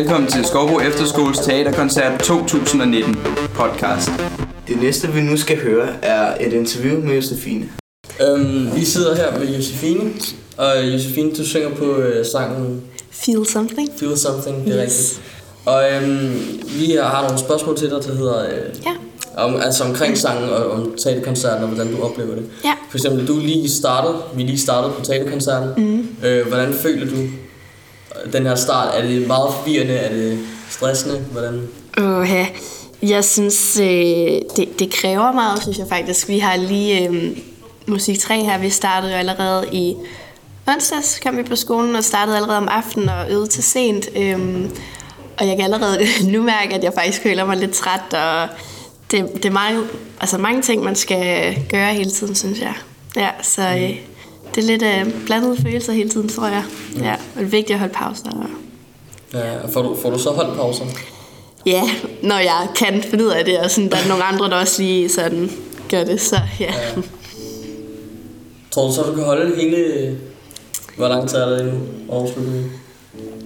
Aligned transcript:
velkommen 0.00 0.30
til 0.30 0.44
Skovbo 0.44 0.80
Efterskoles 0.80 1.38
Teaterkoncert 1.38 2.20
2019 2.20 3.16
podcast. 3.54 4.10
Det 4.68 4.80
næste, 4.82 5.08
vi 5.08 5.20
nu 5.20 5.36
skal 5.36 5.58
høre, 5.62 5.88
er 6.02 6.46
et 6.46 6.52
interview 6.52 7.00
med 7.04 7.14
Josefine. 7.14 7.68
Øhm, 8.28 8.68
vi 8.76 8.84
sidder 8.84 9.16
her 9.16 9.38
med 9.38 9.48
Josefine, 9.56 10.10
og 10.56 10.92
Josefine, 10.92 11.30
du 11.34 11.44
synger 11.44 11.70
på 11.74 11.84
øh, 11.96 12.26
sangen 12.26 12.82
Feel 13.10 13.46
something. 13.46 13.88
Feel 13.98 14.18
Something, 14.18 14.64
det 14.64 14.78
er 14.78 14.84
Yes. 14.84 14.92
rigtigt. 14.92 15.20
Og 15.66 15.82
øhm, 15.92 16.32
vi 16.80 16.96
har 17.02 17.22
nogle 17.22 17.38
spørgsmål 17.38 17.76
til 17.76 17.90
dig, 17.90 17.98
der 18.06 18.14
hedder, 18.14 18.44
øh, 18.44 18.74
Ja. 18.86 18.92
om, 19.44 19.56
altså 19.60 19.84
omkring 19.84 20.18
sangen 20.18 20.50
og 20.50 20.70
om 20.70 20.94
teaterkoncerten, 21.02 21.62
og 21.64 21.68
hvordan 21.70 21.94
du 21.94 22.02
oplever 22.02 22.34
det. 22.34 22.44
Ja. 22.64 22.72
For 22.90 22.98
eksempel, 22.98 23.28
du 23.28 23.36
er 23.36 23.42
lige 23.42 23.70
startet, 23.70 24.14
vi 24.36 24.42
lige 24.42 24.58
startet 24.58 24.92
på 24.94 25.04
teaterkoncerten. 25.04 25.70
Mm. 25.76 26.06
Øh, 26.26 26.46
hvordan 26.48 26.72
føler 26.74 27.06
du 27.06 27.16
den 28.32 28.46
her 28.46 28.54
start? 28.54 28.94
Er 28.94 29.02
det 29.02 29.26
meget 29.26 29.54
forvirrende? 29.54 29.94
Er 29.94 30.12
det 30.12 30.38
stressende? 30.70 31.18
Hvordan? 31.32 31.68
Uh, 32.00 32.30
ja. 32.30 32.46
Jeg 33.02 33.24
synes, 33.24 33.80
øh, 33.80 33.86
det, 34.56 34.78
det 34.78 34.92
kræver 34.92 35.32
meget, 35.32 35.62
synes 35.62 35.78
jeg 35.78 35.86
faktisk. 35.88 36.28
Vi 36.28 36.38
har 36.38 36.56
lige 36.56 37.08
øh, 37.08 37.38
musik 37.86 38.18
3 38.18 38.44
her. 38.44 38.58
Vi 38.58 38.70
startede 38.70 39.12
jo 39.12 39.18
allerede 39.18 39.66
i 39.72 39.96
onsdags, 40.66 41.20
kom 41.22 41.36
vi 41.36 41.42
på 41.42 41.56
skolen 41.56 41.96
og 41.96 42.04
startede 42.04 42.36
allerede 42.36 42.58
om 42.58 42.68
aftenen 42.68 43.08
og 43.08 43.30
øvede 43.30 43.46
til 43.46 43.62
sent. 43.62 44.08
Øhm, 44.16 44.70
og 45.38 45.46
jeg 45.46 45.56
kan 45.56 45.64
allerede 45.64 45.98
nu 46.32 46.42
mærke, 46.42 46.74
at 46.74 46.84
jeg 46.84 46.92
faktisk 46.94 47.22
føler 47.22 47.44
mig 47.44 47.56
lidt 47.56 47.72
træt, 47.72 48.14
og 48.14 48.48
det, 49.10 49.30
det 49.34 49.44
er 49.44 49.50
mange, 49.50 49.82
altså 50.20 50.38
mange 50.38 50.62
ting, 50.62 50.84
man 50.84 50.96
skal 50.96 51.56
gøre 51.70 51.94
hele 51.94 52.10
tiden, 52.10 52.34
synes 52.34 52.60
jeg. 52.60 52.74
Ja, 53.16 53.28
så 53.42 53.62
øh, 53.62 53.96
det 54.54 54.64
er 54.64 54.66
lidt 54.66 54.82
øh, 54.82 55.24
blandede 55.26 55.56
følelser 55.62 55.92
hele 55.92 56.08
tiden, 56.10 56.28
tror 56.28 56.46
jeg. 56.46 56.64
Ja, 56.98 57.12
og 57.12 57.18
det 57.36 57.42
er 57.42 57.50
vigtigt 57.50 57.70
at 57.70 57.78
holde 57.78 57.94
pauser. 57.94 58.30
Og 58.30 58.46
Ja, 59.34 59.66
får, 59.66 59.82
du, 59.82 59.96
får 60.02 60.10
du 60.10 60.18
så 60.18 60.30
holdt 60.30 60.56
pauser? 60.56 60.84
Ja, 61.66 61.82
når 62.22 62.38
jeg 62.38 62.68
kan 62.76 63.02
finde 63.02 63.24
ud 63.24 63.30
af 63.30 63.44
det, 63.44 63.58
og 63.58 63.70
sådan, 63.70 63.90
der 63.90 63.96
er 63.96 64.08
nogle 64.08 64.24
andre, 64.24 64.50
der 64.50 64.56
også 64.56 64.82
lige 64.82 65.08
sådan 65.08 65.50
gør 65.90 66.04
det, 66.04 66.20
så 66.20 66.36
ja. 66.60 66.64
Ja. 66.96 67.02
Tror 68.70 68.86
du 68.88 68.94
så, 68.94 69.02
du 69.02 69.14
kan 69.14 69.24
holde 69.24 69.56
hele... 69.56 70.18
Hvor 70.96 71.08
lang 71.08 71.28
tid 71.28 71.38
er 71.38 71.48
det 71.48 71.60
endnu? 71.60 71.78
Overslutningen? 72.08 72.72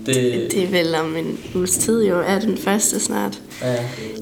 Det, 0.07 0.49
Det 0.53 0.63
er 0.63 0.67
vel 0.67 0.95
om 0.95 1.17
en 1.17 1.39
uges 1.55 1.71
tid 1.77 2.05
jo, 2.07 2.21
er 2.21 2.39
den 2.41 2.59
første 2.59 3.01
snart. 3.01 3.39
ja, 3.63 3.75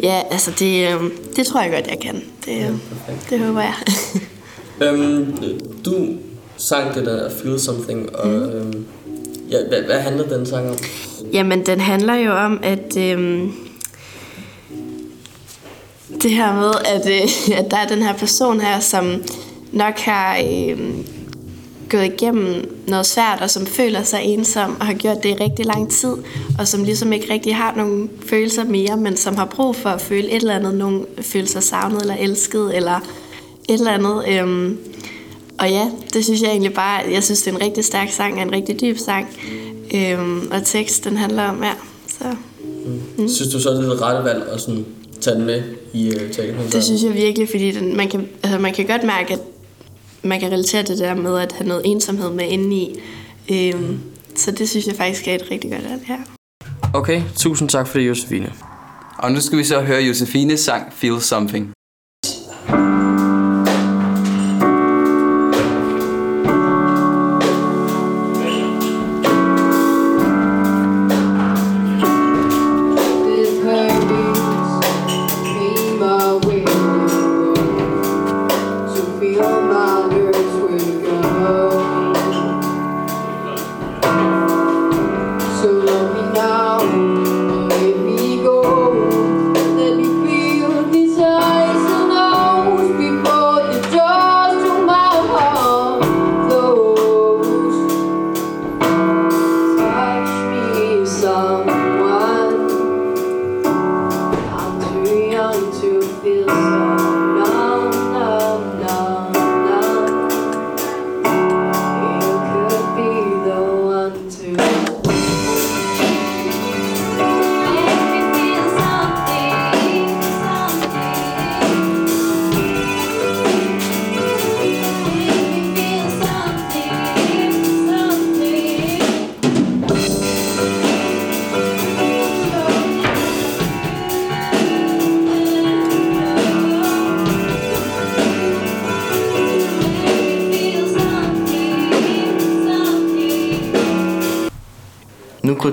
Ja, 0.03 0.23
altså 0.31 0.51
det, 0.59 0.89
øh, 0.95 1.11
det 1.37 1.47
tror 1.47 1.61
jeg 1.63 1.73
godt, 1.73 1.87
jeg 1.87 1.99
kan. 2.01 2.23
Det, 2.45 2.57
øh, 2.59 2.67
perfekt. 2.67 3.31
det 3.31 3.39
håber 3.41 3.61
jeg. 3.61 3.75
Øhm, 4.83 5.35
du 5.85 6.09
sang 6.57 6.95
det 6.95 7.07
der 7.07 7.31
Feel 7.31 7.61
Something, 7.61 8.17
og 8.17 8.29
Mhm. 8.29 8.43
øhm, 8.43 8.85
ja, 9.51 9.57
hvad, 9.69 9.83
hvad 9.83 10.01
handler 10.01 10.29
den 10.29 10.47
sang 10.47 10.71
om? 10.71 10.77
Jamen, 11.33 11.67
den 11.67 11.81
handler 11.81 12.15
jo 12.15 12.33
om, 12.33 12.61
at 12.63 12.97
øh, 12.97 13.43
det 16.23 16.31
her 16.31 16.55
med, 16.55 16.71
at, 16.85 17.07
øh, 17.11 17.59
at 17.59 17.71
der 17.71 17.77
er 17.77 17.87
den 17.89 18.03
her 18.03 18.13
person 18.15 18.61
her, 18.61 18.81
som 18.81 19.23
nok 19.73 19.99
har 19.99 20.37
øh, 20.39 20.79
gået 21.91 22.05
igennem 22.05 22.79
noget 22.89 23.07
svært, 23.07 23.39
og 23.41 23.51
som 23.51 23.67
føler 23.67 24.03
sig 24.03 24.21
ensom, 24.25 24.77
og 24.81 24.87
har 24.87 24.95
gjort 24.95 25.23
det 25.23 25.29
i 25.29 25.35
rigtig 25.35 25.67
lang 25.67 25.91
tid, 25.91 26.13
og 26.59 26.69
som 26.69 26.85
ligesom 26.85 27.13
ikke 27.13 27.33
rigtig 27.33 27.57
har 27.57 27.75
nogen 27.77 28.11
følelser 28.27 28.65
mere, 28.65 28.97
men 28.97 29.17
som 29.17 29.37
har 29.37 29.45
brug 29.45 29.77
for 29.77 29.89
at 29.91 30.01
føle 30.01 30.31
et 30.31 30.37
eller 30.37 30.55
andet, 30.55 30.75
nogen 30.75 31.07
føler 31.21 31.47
sig 31.47 31.63
savnet 31.63 32.01
eller 32.01 32.17
elsket, 32.19 32.77
eller 32.77 33.01
et 33.69 33.75
eller 33.75 33.91
andet. 33.93 34.23
Øh, 34.29 34.75
og 35.59 35.71
ja, 35.71 35.91
det 36.15 36.25
synes 36.25 36.43
jeg 36.43 36.51
egentlig 36.51 36.75
bare, 36.75 37.03
jeg 37.13 37.25
synes, 37.25 37.43
det 37.43 37.51
er 37.53 37.57
en 37.57 37.63
rigtig 37.63 37.85
stærk 37.85 38.11
sang, 38.11 38.35
og 38.35 38.43
en 38.43 38.53
rigtig 38.53 38.81
dyb 38.81 38.99
sang. 38.99 39.29
Øhm, 39.95 40.49
og 40.51 40.65
tekst, 40.65 41.05
den 41.05 41.17
handler 41.17 41.43
om, 41.43 41.63
ja. 41.63 41.73
Så 42.09 42.25
Mm. 43.19 43.29
Synes 43.29 43.53
du 43.53 43.61
så, 43.61 43.71
det 43.71 43.85
er 43.85 43.91
det 43.91 44.01
rette 44.03 44.25
valg 44.25 44.49
at 44.53 44.61
sådan, 44.61 44.85
tage 45.21 45.37
den 45.37 45.45
med 45.45 45.63
i 45.93 46.09
uh, 46.09 46.15
teaterkoncerten? 46.15 46.73
det 46.73 46.85
synes 46.85 47.03
jeg 47.03 47.15
virkelig, 47.15 47.49
fordi 47.49 47.71
den, 47.71 47.97
man, 47.97 48.09
kan, 48.09 48.29
altså, 48.43 48.59
man 48.59 48.75
kan 48.75 48.87
godt 48.87 49.05
mærke, 49.05 49.33
at 49.35 49.41
man 50.23 50.41
kan 50.41 50.53
relatere 50.53 50.83
det 50.83 50.99
der 50.99 51.15
med 51.15 51.39
at 51.39 51.53
have 51.53 51.69
noget 51.69 51.83
ensomhed 51.85 52.31
med 52.31 52.45
indeni. 52.49 53.01
Øhm, 53.51 53.99
så 54.35 54.51
det 54.51 54.69
synes 54.69 54.87
jeg 54.87 54.95
faktisk 54.95 55.29
er 55.29 55.35
et 55.35 55.51
rigtig 55.51 55.71
godt 55.71 55.85
valg, 55.91 56.03
ja. 56.09 56.17
Okay, 56.95 57.23
tusind 57.37 57.69
tak 57.69 57.89
for 57.89 57.99
det, 57.99 58.09
Josefine. 58.09 58.53
Og 59.19 59.33
nu 59.33 59.41
skal 59.41 59.59
vi 59.59 59.65
så 59.65 59.81
høre 59.81 60.03
Josefines 60.03 60.61
sang 60.61 60.93
Feel 60.93 61.21
Something. 61.21 61.73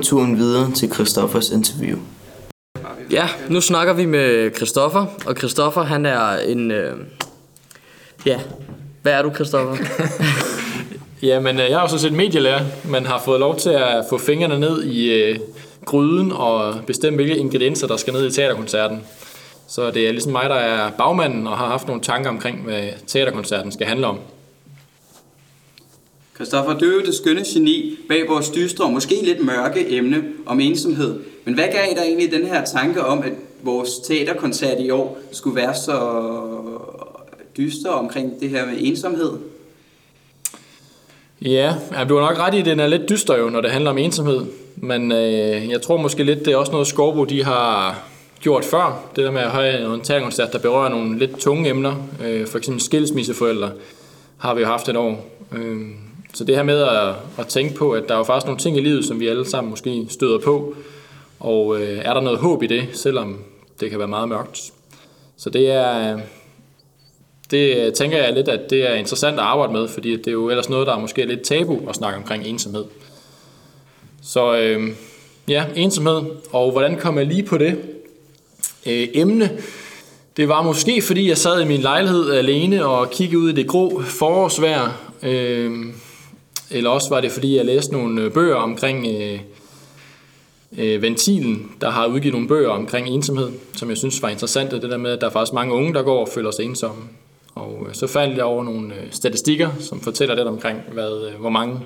Turen 0.01 0.37
videre 0.37 0.71
til 0.71 0.93
Christoffers 0.93 1.49
interview. 1.49 1.97
Ja, 3.11 3.27
nu 3.49 3.61
snakker 3.61 3.93
vi 3.93 4.05
med 4.05 4.55
Christoffer, 4.55 5.05
og 5.25 5.35
Christoffer 5.35 5.83
han 5.83 6.05
er 6.05 6.37
en... 6.37 6.71
Øh... 6.71 6.97
Ja, 8.25 8.39
hvad 9.01 9.13
er 9.13 9.21
du, 9.21 9.33
Christoffer? 9.33 9.77
Jamen, 11.21 11.59
øh, 11.59 11.69
jeg 11.69 11.77
er 11.77 11.81
jo 11.81 11.87
sådan 11.87 11.99
set 11.99 12.13
medielærer, 12.13 12.65
men 12.85 13.05
har 13.05 13.21
fået 13.25 13.39
lov 13.39 13.57
til 13.57 13.69
at 13.69 14.05
få 14.09 14.17
fingrene 14.17 14.59
ned 14.59 14.83
i 14.83 15.13
øh, 15.13 15.39
gryden 15.85 16.31
og 16.31 16.75
bestemme, 16.87 17.15
hvilke 17.15 17.37
ingredienser, 17.37 17.87
der 17.87 17.97
skal 17.97 18.13
ned 18.13 18.27
i 18.27 18.31
teaterkoncerten. 18.31 19.03
Så 19.67 19.91
det 19.91 20.07
er 20.07 20.11
ligesom 20.11 20.31
mig, 20.31 20.49
der 20.49 20.55
er 20.55 20.91
bagmanden 20.91 21.47
og 21.47 21.57
har 21.57 21.67
haft 21.67 21.87
nogle 21.87 22.01
tanker 22.01 22.29
omkring, 22.29 22.63
hvad 22.63 22.83
teaterkoncerten 23.07 23.71
skal 23.71 23.87
handle 23.87 24.07
om. 24.07 24.19
Christoffer, 26.39 26.77
du 26.77 26.85
er 26.85 26.93
jo 26.93 27.01
det 27.01 27.15
skønne 27.15 27.43
geni 27.53 27.97
bag 28.09 28.29
vores 28.29 28.49
dystre 28.49 28.85
og 28.85 28.91
måske 28.91 29.15
lidt 29.23 29.45
mørke 29.45 29.97
emne 29.97 30.23
om 30.45 30.59
ensomhed. 30.59 31.19
Men 31.45 31.53
hvad 31.53 31.63
gav 31.63 31.95
dig 31.95 32.03
egentlig 32.05 32.31
den 32.31 32.47
her 32.47 32.65
tanke 32.65 33.03
om, 33.03 33.21
at 33.21 33.31
vores 33.63 33.89
teaterkoncert 34.07 34.79
i 34.79 34.89
år 34.89 35.17
skulle 35.31 35.55
være 35.55 35.75
så 35.75 36.21
dyster 37.57 37.89
omkring 37.89 38.39
det 38.39 38.49
her 38.49 38.65
med 38.65 38.73
ensomhed? 38.77 39.31
Ja, 41.41 41.73
du 42.09 42.17
har 42.17 42.29
nok 42.29 42.39
ret 42.39 42.53
i, 42.53 42.59
at 42.59 42.65
den 42.65 42.79
er 42.79 42.87
lidt 42.87 43.09
dyster 43.09 43.37
jo, 43.37 43.49
når 43.49 43.61
det 43.61 43.71
handler 43.71 43.91
om 43.91 43.97
ensomhed. 43.97 44.41
Men 44.75 45.11
øh, 45.11 45.69
jeg 45.69 45.81
tror 45.81 45.97
måske 45.97 46.23
lidt, 46.23 46.45
det 46.45 46.53
er 46.53 46.57
også 46.57 46.71
noget, 46.71 46.87
Skorbo 46.87 47.23
de 47.23 47.43
har 47.43 47.99
gjort 48.41 48.65
før. 48.65 49.03
Det 49.15 49.23
der 49.23 49.31
med 49.31 49.41
at 49.41 49.51
have 49.51 49.95
en 49.95 50.01
teaterkoncert, 50.01 50.53
der 50.53 50.59
berører 50.59 50.89
nogle 50.89 51.19
lidt 51.19 51.39
tunge 51.39 51.69
emner. 51.69 51.95
Øh, 52.23 52.47
for 52.47 52.57
eksempel 52.57 52.81
skilsmisseforældre 52.81 53.71
har 54.37 54.53
vi 54.53 54.61
jo 54.61 54.67
haft 54.67 54.89
et 54.89 54.95
år. 54.95 55.25
Øh, 55.51 55.87
så 56.33 56.43
det 56.43 56.55
her 56.55 56.63
med 56.63 56.81
at, 56.81 57.15
at 57.37 57.47
tænke 57.47 57.75
på, 57.75 57.91
at 57.91 58.03
der 58.07 58.13
er 58.13 58.17
jo 58.17 58.23
faktisk 58.23 58.45
nogle 58.45 58.59
ting 58.59 58.77
i 58.77 58.81
livet, 58.81 59.05
som 59.05 59.19
vi 59.19 59.27
alle 59.27 59.49
sammen 59.49 59.69
måske 59.69 60.05
støder 60.09 60.39
på. 60.39 60.75
Og 61.39 61.81
øh, 61.81 61.97
er 61.97 62.13
der 62.13 62.21
noget 62.21 62.39
håb 62.39 62.63
i 62.63 62.67
det, 62.67 62.87
selvom 62.93 63.39
det 63.79 63.89
kan 63.89 63.99
være 63.99 64.07
meget 64.07 64.29
mørkt. 64.29 64.71
Så 65.37 65.49
det 65.49 65.71
er, 65.71 66.19
det 67.51 67.93
tænker 67.93 68.17
jeg 68.17 68.33
lidt, 68.33 68.47
at 68.47 68.69
det 68.69 68.89
er 68.91 68.93
interessant 68.93 69.39
at 69.39 69.45
arbejde 69.45 69.73
med, 69.73 69.87
fordi 69.87 70.15
det 70.15 70.27
er 70.27 70.31
jo 70.31 70.49
ellers 70.49 70.69
noget, 70.69 70.87
der 70.87 70.95
er 70.95 70.99
måske 70.99 71.25
lidt 71.25 71.41
tabu 71.41 71.89
at 71.89 71.95
snakke 71.95 72.17
omkring 72.17 72.45
ensomhed. 72.45 72.85
Så 74.21 74.57
øh, 74.57 74.89
Ja, 75.49 75.65
ensomhed. 75.75 76.21
Og 76.51 76.71
hvordan 76.71 76.97
kom 76.99 77.17
jeg 77.17 77.25
lige 77.25 77.43
på 77.43 77.57
det 77.57 77.77
øh, 78.85 79.07
emne? 79.13 79.49
Det 80.37 80.49
var 80.49 80.61
måske, 80.61 81.01
fordi 81.01 81.29
jeg 81.29 81.37
sad 81.37 81.61
i 81.61 81.65
min 81.65 81.79
lejlighed 81.79 82.31
alene 82.31 82.85
og 82.85 83.09
kiggede 83.09 83.39
ud 83.39 83.49
i 83.49 83.53
det 83.53 83.67
grå 83.67 84.01
forårsvejr. 84.01 84.91
Øh, 85.23 85.71
eller 86.71 86.89
også 86.89 87.09
var 87.09 87.21
det, 87.21 87.31
fordi 87.31 87.57
jeg 87.57 87.65
læste 87.65 87.93
nogle 87.93 88.21
øh, 88.21 88.31
bøger 88.31 88.55
omkring 88.55 89.07
øh, 89.07 89.39
øh, 90.77 91.01
Ventilen, 91.01 91.71
der 91.81 91.89
har 91.89 92.07
udgivet 92.07 92.33
nogle 92.33 92.47
bøger 92.47 92.69
omkring 92.69 93.07
ensomhed, 93.07 93.51
som 93.75 93.89
jeg 93.89 93.97
synes 93.97 94.21
var 94.21 94.29
interessant. 94.29 94.71
Det 94.71 94.81
der 94.81 94.97
med, 94.97 95.11
at 95.11 95.21
der 95.21 95.27
er 95.27 95.31
faktisk 95.31 95.53
mange 95.53 95.73
unge, 95.73 95.93
der 95.93 96.03
går 96.03 96.21
og 96.21 96.29
føler 96.33 96.51
sig 96.51 96.65
ensomme. 96.65 97.01
Og 97.55 97.85
øh, 97.87 97.93
så 97.93 98.07
faldt 98.07 98.37
jeg 98.37 98.45
over 98.45 98.63
nogle 98.63 98.95
øh, 98.95 99.11
statistikker, 99.11 99.69
som 99.79 100.01
fortæller 100.01 100.35
lidt 100.35 100.47
omkring, 100.47 100.81
hvad, 100.93 101.27
øh, 101.27 101.39
hvor 101.39 101.49
mange 101.49 101.79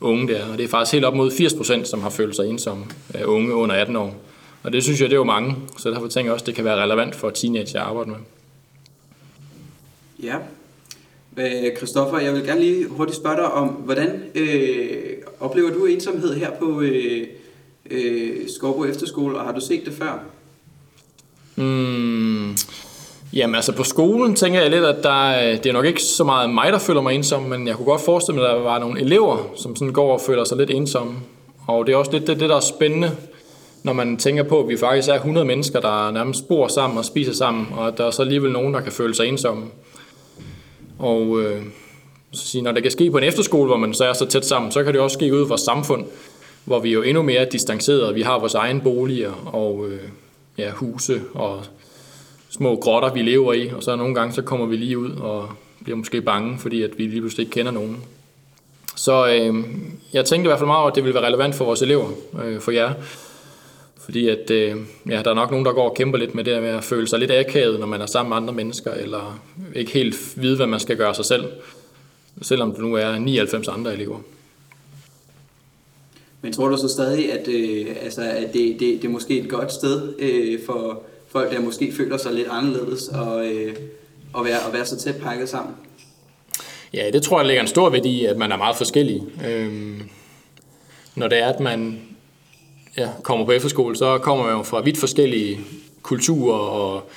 unge 0.00 0.28
det 0.28 0.40
er. 0.40 0.52
Og 0.52 0.58
det 0.58 0.64
er 0.64 0.68
faktisk 0.68 0.92
helt 0.92 1.04
op 1.04 1.14
mod 1.14 1.30
80%, 1.30 1.84
som 1.84 2.00
har 2.02 2.10
følt 2.10 2.36
sig 2.36 2.46
ensomme 2.46 2.84
af 3.14 3.24
unge 3.24 3.54
under 3.54 3.74
18 3.74 3.96
år. 3.96 4.14
Og 4.62 4.72
det 4.72 4.84
synes 4.84 5.00
jeg, 5.00 5.08
det 5.10 5.14
er 5.14 5.20
jo 5.20 5.24
mange. 5.24 5.56
Så 5.78 5.90
derfor 5.90 6.08
tænker 6.08 6.30
jeg 6.30 6.34
også, 6.34 6.46
det 6.46 6.54
kan 6.54 6.64
være 6.64 6.82
relevant 6.82 7.14
for 7.14 7.30
teenager 7.30 7.80
at 7.80 7.86
arbejde 7.86 8.10
med. 8.10 8.18
Ja. 10.22 10.36
Kristoffer, 11.36 11.76
Christoffer, 11.76 12.18
jeg 12.18 12.32
vil 12.32 12.46
gerne 12.46 12.60
lige 12.60 12.88
hurtigt 12.88 13.16
spørge 13.16 13.36
dig 13.36 13.52
om, 13.52 13.68
hvordan 13.68 14.22
øh, 14.34 14.88
oplever 15.40 15.70
du 15.70 15.84
ensomhed 15.84 16.34
her 16.34 16.50
på 16.50 16.80
øh, 16.80 17.26
øh, 17.90 18.48
Skorbo 18.56 18.84
Efterskole, 18.84 19.38
og 19.38 19.44
har 19.44 19.52
du 19.52 19.60
set 19.60 19.84
det 19.84 19.92
før? 19.92 20.20
Mm, 21.56 22.56
jamen 23.32 23.54
altså 23.54 23.72
på 23.72 23.82
skolen 23.82 24.34
tænker 24.34 24.60
jeg 24.60 24.70
lidt, 24.70 24.84
at 24.84 25.02
der, 25.02 25.38
øh, 25.38 25.56
det 25.56 25.66
er 25.66 25.72
nok 25.72 25.84
ikke 25.84 26.02
så 26.02 26.24
meget 26.24 26.50
mig, 26.50 26.72
der 26.72 26.78
føler 26.78 27.00
mig 27.00 27.14
ensom, 27.14 27.42
men 27.42 27.66
jeg 27.66 27.76
kunne 27.76 27.86
godt 27.86 28.00
forestille 28.00 28.40
mig, 28.40 28.50
at 28.50 28.56
der 28.56 28.62
var 28.62 28.78
nogle 28.78 29.00
elever, 29.00 29.52
som 29.56 29.76
sådan 29.76 29.92
går 29.92 30.12
og 30.12 30.20
føler 30.20 30.44
sig 30.44 30.56
lidt 30.56 30.70
ensomme. 30.70 31.14
Og 31.66 31.86
det 31.86 31.92
er 31.92 31.96
også 31.96 32.12
lidt 32.12 32.26
det, 32.26 32.40
det 32.40 32.48
der 32.48 32.56
er 32.56 32.60
spændende, 32.60 33.10
når 33.82 33.92
man 33.92 34.16
tænker 34.16 34.42
på, 34.42 34.60
at 34.60 34.68
vi 34.68 34.76
faktisk 34.76 35.08
er 35.08 35.14
100 35.14 35.46
mennesker, 35.46 35.80
der 35.80 36.10
nærmest 36.10 36.48
bor 36.48 36.68
sammen 36.68 36.98
og 36.98 37.04
spiser 37.04 37.32
sammen, 37.32 37.66
og 37.76 37.88
at 37.88 37.98
der 37.98 38.06
er 38.06 38.10
så 38.10 38.22
alligevel 38.22 38.52
nogen, 38.52 38.74
der 38.74 38.80
kan 38.80 38.92
føle 38.92 39.14
sig 39.14 39.26
ensomme. 39.26 39.64
Og 40.98 41.40
øh, 41.40 41.62
så 42.32 42.46
sige, 42.46 42.62
når 42.62 42.72
det 42.72 42.82
kan 42.82 42.92
ske 42.92 43.10
på 43.10 43.18
en 43.18 43.24
efterskole, 43.24 43.66
hvor 43.66 43.76
man 43.76 43.94
så 43.94 44.04
er 44.04 44.12
så 44.12 44.26
tæt 44.26 44.46
sammen, 44.46 44.72
så 44.72 44.84
kan 44.84 44.92
det 44.92 45.00
også 45.00 45.14
ske 45.14 45.34
ude 45.34 45.42
i 45.42 45.48
vores 45.48 45.60
samfund, 45.60 46.04
hvor 46.64 46.78
vi 46.78 46.88
er 46.88 46.92
jo 46.92 47.02
endnu 47.02 47.22
mere 47.22 47.44
distanceret. 47.44 48.14
Vi 48.14 48.22
har 48.22 48.38
vores 48.38 48.54
egen 48.54 48.80
boliger 48.80 49.32
og 49.52 49.86
øh, 49.88 50.00
ja, 50.58 50.70
huse 50.70 51.22
og 51.34 51.64
små 52.50 52.76
grotter, 52.76 53.12
vi 53.12 53.22
lever 53.22 53.52
i, 53.52 53.68
og 53.68 53.82
så 53.82 53.96
nogle 53.96 54.14
gange 54.14 54.34
så 54.34 54.42
kommer 54.42 54.66
vi 54.66 54.76
lige 54.76 54.98
ud 54.98 55.10
og 55.10 55.48
bliver 55.84 55.96
måske 55.96 56.22
bange, 56.22 56.58
fordi 56.58 56.82
at 56.82 56.90
vi 56.98 57.06
lige 57.06 57.20
pludselig 57.20 57.44
ikke 57.44 57.54
kender 57.54 57.72
nogen. 57.72 58.04
Så 58.96 59.26
øh, 59.26 59.64
jeg 60.12 60.24
tænkte 60.24 60.46
i 60.46 60.48
hvert 60.48 60.58
fald 60.58 60.66
meget 60.66 60.80
over, 60.80 60.90
at 60.90 60.94
det 60.94 61.04
ville 61.04 61.14
være 61.14 61.26
relevant 61.26 61.54
for 61.54 61.64
vores 61.64 61.82
elever, 61.82 62.08
øh, 62.44 62.60
for 62.60 62.70
jer. 62.70 62.92
Fordi 64.06 64.28
at, 64.28 64.50
øh, 64.50 64.76
ja, 65.08 65.22
der 65.22 65.30
er 65.30 65.34
nok 65.34 65.50
nogen, 65.50 65.66
der 65.66 65.72
går 65.72 65.88
og 65.88 65.96
kæmper 65.96 66.18
lidt 66.18 66.34
med 66.34 66.44
det 66.44 66.62
med 66.62 66.70
at 66.70 66.84
føle 66.84 67.08
sig 67.08 67.18
lidt 67.18 67.30
akavet, 67.30 67.80
når 67.80 67.86
man 67.86 68.00
er 68.00 68.06
sammen 68.06 68.28
med 68.28 68.36
andre 68.36 68.54
mennesker, 68.54 68.92
eller 68.92 69.40
ikke 69.74 69.92
helt 69.92 70.42
vide, 70.42 70.56
hvad 70.56 70.66
man 70.66 70.80
skal 70.80 70.96
gøre 70.96 71.14
sig 71.14 71.24
selv, 71.24 71.44
selvom 72.42 72.74
du 72.74 72.80
nu 72.80 72.94
er 72.94 73.18
99 73.18 73.68
andre 73.68 73.94
elever. 73.94 74.18
Men 76.42 76.52
tror 76.52 76.68
du 76.68 76.76
så 76.76 76.88
stadig, 76.88 77.32
at, 77.32 77.48
øh, 77.48 77.86
altså, 78.02 78.22
at 78.22 78.52
det, 78.52 78.80
det, 78.80 78.80
det 78.80 79.04
er 79.04 79.08
måske 79.08 79.40
et 79.40 79.48
godt 79.48 79.72
sted 79.72 80.14
øh, 80.18 80.60
for 80.66 81.02
folk, 81.28 81.52
der 81.52 81.60
måske 81.60 81.92
føler 81.92 82.16
sig 82.16 82.32
lidt 82.32 82.48
anderledes 82.50 83.08
og, 83.08 83.46
øh, 83.46 83.76
og, 84.32 84.44
være, 84.44 84.58
og 84.66 84.72
være 84.72 84.86
så 84.86 84.98
tæt 84.98 85.16
pakket 85.16 85.48
sammen? 85.48 85.74
Ja, 86.94 87.10
det 87.12 87.22
tror 87.22 87.38
jeg 87.38 87.46
ligger 87.46 87.62
en 87.62 87.68
stor 87.68 87.90
værdi 87.90 88.20
i, 88.20 88.24
at 88.24 88.36
man 88.36 88.52
er 88.52 88.56
meget 88.56 88.76
forskellig. 88.76 89.22
Øhm, 89.48 90.02
når 91.14 91.28
det 91.28 91.38
er, 91.38 91.46
at 91.46 91.60
man 91.60 92.00
ja, 92.98 93.08
kommer 93.22 93.46
på 93.46 93.52
efterskole, 93.52 93.96
så 93.96 94.18
kommer 94.18 94.44
man 94.44 94.56
jo 94.56 94.62
fra 94.62 94.80
vidt 94.80 94.98
forskellige 94.98 95.60
kulturer 96.02 96.58
og 96.58 97.10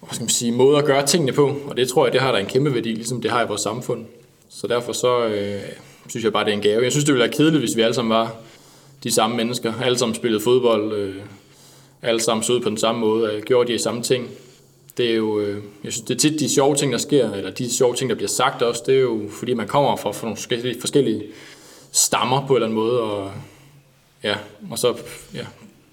hvad 0.00 0.14
skal 0.14 0.22
man 0.22 0.28
sige, 0.28 0.52
måder 0.52 0.78
at 0.78 0.84
gøre 0.84 1.06
tingene 1.06 1.32
på. 1.32 1.56
Og 1.66 1.76
det 1.76 1.88
tror 1.88 2.06
jeg, 2.06 2.12
det 2.12 2.20
har 2.20 2.32
der 2.32 2.38
en 2.38 2.46
kæmpe 2.46 2.74
værdi, 2.74 2.88
ligesom 2.88 3.22
det 3.22 3.30
har 3.30 3.44
i 3.44 3.48
vores 3.48 3.60
samfund. 3.60 4.04
Så 4.48 4.66
derfor 4.66 4.92
så 4.92 5.24
øh, 5.24 5.60
synes 6.08 6.24
jeg 6.24 6.32
bare, 6.32 6.44
det 6.44 6.50
er 6.50 6.56
en 6.56 6.62
gave. 6.62 6.82
Jeg 6.82 6.92
synes, 6.92 7.04
det 7.04 7.14
ville 7.14 7.24
være 7.24 7.32
kedeligt, 7.32 7.60
hvis 7.60 7.76
vi 7.76 7.82
alle 7.82 7.94
sammen 7.94 8.10
var 8.10 8.34
de 9.02 9.10
samme 9.10 9.36
mennesker. 9.36 9.72
Alle 9.82 9.98
sammen 9.98 10.14
spillede 10.14 10.42
fodbold, 10.42 10.92
øh, 10.92 11.14
alle 12.02 12.20
sammen 12.20 12.44
så 12.44 12.52
ud 12.52 12.60
på 12.60 12.68
den 12.68 12.78
samme 12.78 13.00
måde, 13.00 13.32
øh, 13.32 13.42
gjorde 13.42 13.72
de 13.72 13.78
samme 13.78 14.02
ting. 14.02 14.28
Det 14.96 15.10
er 15.10 15.14
jo, 15.14 15.40
øh, 15.40 15.62
jeg 15.84 15.92
synes, 15.92 16.06
det 16.06 16.14
er 16.14 16.18
tit 16.18 16.40
de 16.40 16.48
sjove 16.48 16.76
ting, 16.76 16.92
der 16.92 16.98
sker, 16.98 17.32
eller 17.32 17.50
de 17.50 17.70
sjove 17.70 17.94
ting, 17.94 18.10
der 18.10 18.16
bliver 18.16 18.28
sagt 18.28 18.62
også, 18.62 18.82
det 18.86 18.94
er 18.94 19.00
jo, 19.00 19.20
fordi 19.30 19.54
man 19.54 19.68
kommer 19.68 19.96
fra, 19.96 20.12
fra 20.12 20.26
nogle 20.26 20.36
forskellige, 20.36 20.80
forskellige 20.80 21.22
stammer 21.92 22.46
på 22.46 22.52
en 22.52 22.56
eller 22.56 22.66
anden 22.66 22.78
måde, 22.78 23.00
og 23.00 23.32
ja, 24.24 24.36
og 24.70 24.78
så, 24.78 24.94
ja, 25.34 25.46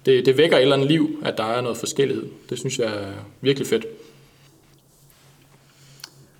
det, 0.06 0.26
det 0.26 0.36
vækker 0.36 0.56
et 0.56 0.62
eller 0.62 0.76
andet 0.76 0.88
liv, 0.88 1.22
at 1.24 1.38
der 1.38 1.44
er 1.44 1.60
noget 1.60 1.78
forskellighed. 1.78 2.24
Det 2.50 2.58
synes 2.58 2.78
jeg 2.78 2.86
er 2.86 3.12
virkelig 3.40 3.68
fedt. 3.68 3.86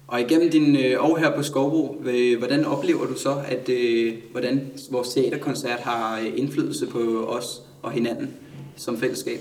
Og 0.07 0.21
igennem 0.21 0.51
din 0.51 0.77
øh, 0.77 1.05
år 1.05 1.17
her 1.17 1.37
på 1.37 1.43
Skovbo, 1.43 2.03
øh, 2.05 2.39
hvordan 2.39 2.65
oplever 2.65 3.07
du 3.07 3.15
så, 3.19 3.43
at 3.49 3.69
øh, 3.69 4.15
hvordan 4.33 4.71
vores 4.91 5.09
teaterkoncert 5.09 5.81
har 5.81 6.21
øh, 6.21 6.27
indflydelse 6.37 6.87
på 6.87 7.27
os 7.29 7.63
og 7.83 7.93
hinanden 7.93 8.31
som 8.77 9.01
fællesskab? 9.01 9.39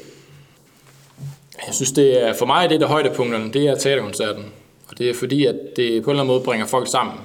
Jeg 1.68 1.74
synes, 1.76 1.92
det 1.92 2.24
er, 2.24 2.34
for 2.34 2.46
mig 2.46 2.70
det 2.70 2.76
er 2.76 2.80
det 2.80 2.88
højdepunkterne, 2.88 3.54
det 3.54 3.68
er 3.68 3.76
teaterkoncerten. 3.76 4.46
Og 4.88 4.98
det 4.98 5.10
er 5.10 5.14
fordi, 5.14 5.46
at 5.46 5.56
det 5.76 6.04
på 6.04 6.10
en 6.10 6.14
eller 6.14 6.24
anden 6.24 6.28
måde 6.28 6.44
bringer 6.44 6.66
folk 6.66 6.88
sammen. 6.88 7.16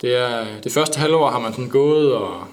Det, 0.00 0.16
er, 0.16 0.44
det 0.64 0.72
første 0.72 1.00
halvår 1.00 1.30
har 1.30 1.40
man 1.40 1.52
sådan 1.52 1.68
gået 1.68 2.14
og 2.14 2.44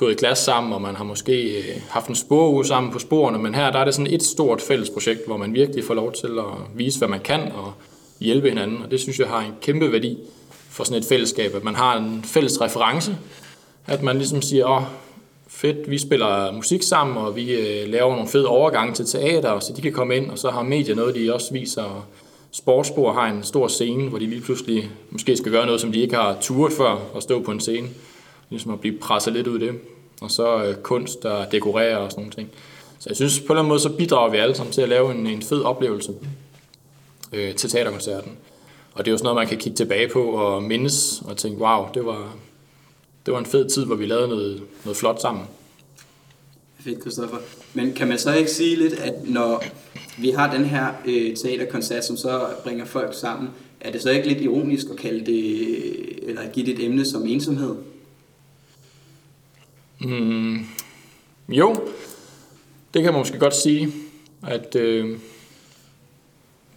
gået 0.00 0.12
i 0.12 0.16
klasse 0.16 0.44
sammen, 0.44 0.72
og 0.72 0.82
man 0.82 0.96
har 0.96 1.04
måske 1.04 1.58
øh, 1.58 1.82
haft 1.90 2.08
en 2.08 2.14
sporuge 2.14 2.64
sammen 2.66 2.92
på 2.92 2.98
sporene, 2.98 3.38
men 3.38 3.54
her 3.54 3.70
der 3.70 3.78
er 3.78 3.84
det 3.84 3.94
sådan 3.94 4.12
et 4.12 4.22
stort 4.22 4.62
fælles 4.62 4.90
projekt, 4.90 5.26
hvor 5.26 5.36
man 5.36 5.54
virkelig 5.54 5.84
får 5.84 5.94
lov 5.94 6.12
til 6.12 6.38
at 6.38 6.54
vise, 6.74 6.98
hvad 6.98 7.08
man 7.08 7.20
kan, 7.20 7.40
og 7.40 7.72
hjælpe 8.20 8.48
hinanden, 8.48 8.82
og 8.82 8.90
det 8.90 9.00
synes 9.00 9.18
jeg 9.18 9.28
har 9.28 9.40
en 9.40 9.54
kæmpe 9.60 9.92
værdi 9.92 10.18
for 10.70 10.84
sådan 10.84 10.98
et 10.98 11.08
fællesskab, 11.08 11.54
at 11.54 11.64
man 11.64 11.74
har 11.74 11.96
en 11.96 12.24
fælles 12.24 12.60
reference, 12.60 13.16
at 13.86 14.02
man 14.02 14.16
ligesom 14.16 14.42
siger, 14.42 14.66
åh, 14.66 14.82
fedt, 15.48 15.90
vi 15.90 15.98
spiller 15.98 16.52
musik 16.52 16.82
sammen, 16.82 17.16
og 17.16 17.36
vi 17.36 17.52
øh, 17.52 17.88
laver 17.88 18.14
nogle 18.14 18.28
fede 18.28 18.46
overgange 18.46 18.94
til 18.94 19.06
teater, 19.06 19.60
så 19.60 19.72
de 19.76 19.82
kan 19.82 19.92
komme 19.92 20.16
ind, 20.16 20.30
og 20.30 20.38
så 20.38 20.50
har 20.50 20.62
medier 20.62 20.94
noget, 20.94 21.14
de 21.14 21.34
også 21.34 21.52
viser. 21.52 22.06
Sportsspor 22.52 23.12
har 23.12 23.26
en 23.26 23.42
stor 23.42 23.68
scene, 23.68 24.08
hvor 24.08 24.18
de 24.18 24.26
lige 24.26 24.40
pludselig 24.40 24.90
måske 25.10 25.36
skal 25.36 25.52
gøre 25.52 25.66
noget, 25.66 25.80
som 25.80 25.92
de 25.92 26.00
ikke 26.00 26.14
har 26.14 26.36
turet 26.40 26.72
før, 26.72 26.96
at 27.16 27.22
stå 27.22 27.42
på 27.42 27.50
en 27.50 27.60
scene. 27.60 27.88
Ligesom 28.50 28.72
at 28.72 28.80
blive 28.80 28.98
presset 28.98 29.32
lidt 29.32 29.46
ud 29.46 29.54
af 29.54 29.60
det. 29.60 29.80
Og 30.20 30.30
så 30.30 30.64
øh, 30.64 30.74
kunst, 30.74 31.22
der 31.22 31.48
dekorerer 31.48 31.96
og 31.96 32.10
sådan 32.10 32.22
nogle 32.22 32.32
ting. 32.32 32.48
Så 32.98 33.08
jeg 33.08 33.16
synes, 33.16 33.40
på 33.40 33.44
en 33.44 33.50
eller 33.50 33.58
anden 33.58 33.68
måde, 33.68 33.80
så 33.80 33.88
bidrager 33.88 34.30
vi 34.30 34.36
alle 34.36 34.54
sammen 34.54 34.72
til 34.72 34.82
at 34.82 34.88
lave 34.88 35.10
en, 35.10 35.26
en 35.26 35.42
fed 35.42 35.62
oplevelse 35.62 36.12
øh, 37.32 37.54
til 37.54 37.70
teaterkoncerten. 37.70 38.32
Og 38.92 39.04
det 39.04 39.10
er 39.10 39.12
jo 39.12 39.18
sådan 39.18 39.24
noget, 39.24 39.36
man 39.36 39.46
kan 39.46 39.58
kigge 39.58 39.76
tilbage 39.76 40.08
på 40.08 40.22
og 40.22 40.62
mindes 40.62 41.22
og 41.24 41.36
tænke, 41.36 41.60
wow, 41.60 41.86
det 41.94 42.04
var, 42.06 42.36
det 43.26 43.34
var 43.34 43.38
en 43.40 43.46
fed 43.46 43.68
tid, 43.68 43.84
hvor 43.84 43.94
vi 43.94 44.06
lavede 44.06 44.28
noget, 44.28 44.62
noget 44.84 44.96
flot 44.96 45.20
sammen. 45.20 45.44
Fedt, 46.80 47.00
Christoffer. 47.00 47.36
Men 47.74 47.92
kan 47.92 48.08
man 48.08 48.18
så 48.18 48.34
ikke 48.34 48.50
sige 48.50 48.76
lidt, 48.76 48.92
at 48.92 49.14
når 49.28 49.64
vi 50.18 50.30
har 50.30 50.52
den 50.56 50.64
her 50.64 50.86
øh, 51.06 51.36
teaterkoncert, 51.36 52.04
som 52.04 52.16
så 52.16 52.46
bringer 52.62 52.84
folk 52.84 53.14
sammen, 53.14 53.50
er 53.80 53.92
det 53.92 54.02
så 54.02 54.10
ikke 54.10 54.28
lidt 54.28 54.40
ironisk 54.40 54.86
at 54.90 54.96
kalde 54.96 55.26
det, 55.26 55.68
øh, 55.68 56.28
eller 56.28 56.50
give 56.52 56.66
det 56.66 56.74
et 56.74 56.84
emne 56.84 57.04
som 57.04 57.26
ensomhed? 57.26 57.74
Mm, 60.00 60.66
jo, 61.48 61.76
det 62.94 63.02
kan 63.02 63.12
man 63.12 63.20
måske 63.20 63.38
godt 63.38 63.56
sige, 63.56 63.92
at 64.46 64.76
øh, 64.76 65.18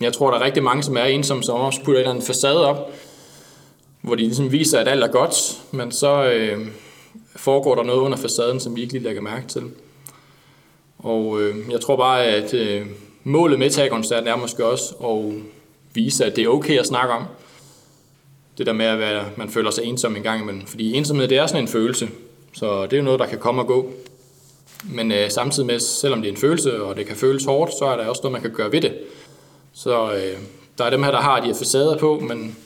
jeg 0.01 0.13
tror, 0.13 0.31
der 0.31 0.39
er 0.39 0.43
rigtig 0.43 0.63
mange, 0.63 0.83
som 0.83 0.97
er 0.97 1.03
ensomme, 1.03 1.43
som 1.43 1.55
også 1.55 1.79
putter 1.79 1.93
en 1.93 1.99
eller 1.99 2.09
anden 2.11 2.25
facade 2.25 2.67
op, 2.67 2.91
hvor 4.01 4.15
de 4.15 4.21
ligesom 4.21 4.51
viser, 4.51 4.79
at 4.79 4.87
alt 4.87 5.03
er 5.03 5.07
godt, 5.07 5.61
men 5.71 5.91
så 5.91 6.23
øh, 6.23 6.67
foregår 7.35 7.75
der 7.75 7.83
noget 7.83 7.99
under 7.99 8.17
facaden, 8.17 8.59
som 8.59 8.75
vi 8.75 8.81
ikke 8.81 8.93
lige 8.93 9.03
lægger 9.03 9.21
mærke 9.21 9.47
til. 9.47 9.63
Og 10.99 11.41
øh, 11.41 11.55
jeg 11.71 11.81
tror 11.81 11.95
bare, 11.95 12.25
at 12.25 12.53
øh, 12.53 12.85
målet 13.23 13.59
med 13.59 13.69
tagkoncerten 13.69 14.27
er 14.27 14.35
måske 14.35 14.65
også 14.65 14.95
at 14.95 15.43
vise, 15.93 16.25
at 16.25 16.35
det 16.35 16.43
er 16.43 16.47
okay 16.49 16.79
at 16.79 16.87
snakke 16.87 17.13
om. 17.13 17.23
Det 18.57 18.65
der 18.65 18.73
med, 18.73 18.85
at 18.85 19.37
man 19.37 19.49
føler 19.49 19.71
sig 19.71 19.83
ensom 19.83 20.15
en 20.15 20.23
gang 20.23 20.41
imellem. 20.41 20.65
Fordi 20.65 20.93
ensomhed, 20.93 21.27
det 21.27 21.37
er 21.37 21.47
sådan 21.47 21.63
en 21.63 21.67
følelse. 21.67 22.09
Så 22.53 22.83
det 22.83 22.93
er 22.93 22.97
jo 22.97 23.03
noget, 23.03 23.19
der 23.19 23.25
kan 23.25 23.39
komme 23.39 23.61
og 23.61 23.67
gå. 23.67 23.91
Men 24.83 25.11
øh, 25.11 25.31
samtidig 25.31 25.67
med, 25.67 25.79
selvom 25.79 26.21
det 26.21 26.27
er 26.27 26.33
en 26.33 26.39
følelse, 26.39 26.83
og 26.83 26.95
det 26.95 27.05
kan 27.05 27.15
føles 27.15 27.45
hårdt, 27.45 27.71
så 27.79 27.85
er 27.85 27.97
der 27.97 28.07
også 28.07 28.21
noget, 28.23 28.31
man 28.31 28.41
kan 28.41 28.53
gøre 28.53 28.71
ved 28.71 28.81
det. 28.81 28.97
Så 29.73 30.13
øh, 30.13 30.37
der 30.77 30.85
er 30.85 30.89
dem 30.89 31.03
her, 31.03 31.11
der 31.11 31.21
har 31.21 31.39
de 31.39 31.47
her 31.47 31.53
facader 31.53 31.97
på, 31.97 32.19
men 32.19 32.57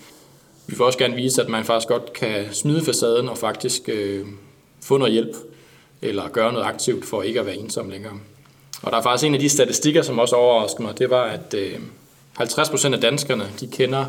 vi 0.67 0.75
vil 0.75 0.81
også 0.81 0.99
gerne 0.99 1.15
vise, 1.15 1.41
at 1.41 1.49
man 1.49 1.63
faktisk 1.63 1.87
godt 1.87 2.13
kan 2.13 2.53
smide 2.53 2.85
facaden 2.85 3.29
og 3.29 3.37
faktisk 3.37 3.89
øh, 3.89 4.25
få 4.83 4.97
noget 4.97 5.13
hjælp, 5.13 5.35
eller 6.01 6.29
gøre 6.29 6.53
noget 6.53 6.65
aktivt 6.65 7.05
for 7.05 7.21
ikke 7.21 7.39
at 7.39 7.45
være 7.45 7.55
ensom 7.55 7.89
længere. 7.89 8.13
Og 8.81 8.91
der 8.91 8.97
er 8.97 9.01
faktisk 9.01 9.27
en 9.27 9.33
af 9.33 9.39
de 9.39 9.49
statistikker, 9.49 10.01
som 10.01 10.19
også 10.19 10.35
overraskede 10.35 10.83
mig, 10.83 10.99
det 10.99 11.09
var, 11.09 11.23
at 11.23 11.53
øh, 11.53 11.73
50% 12.39 12.93
af 12.93 13.01
danskerne, 13.01 13.51
de 13.59 13.67
kender 13.67 14.05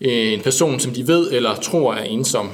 en 0.00 0.40
person, 0.40 0.80
som 0.80 0.92
de 0.92 1.08
ved 1.08 1.32
eller 1.32 1.56
tror 1.56 1.94
er 1.94 2.02
ensom. 2.02 2.50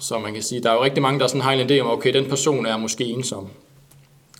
Så 0.00 0.18
man 0.18 0.34
kan 0.34 0.42
sige, 0.42 0.60
der 0.60 0.70
er 0.70 0.74
jo 0.74 0.84
rigtig 0.84 1.02
mange, 1.02 1.20
der 1.20 1.26
sådan 1.26 1.40
har 1.40 1.52
en 1.52 1.70
idé 1.70 1.80
om, 1.80 1.90
okay, 1.90 2.14
den 2.14 2.24
person 2.24 2.66
er 2.66 2.76
måske 2.76 3.04
ensom. 3.04 3.48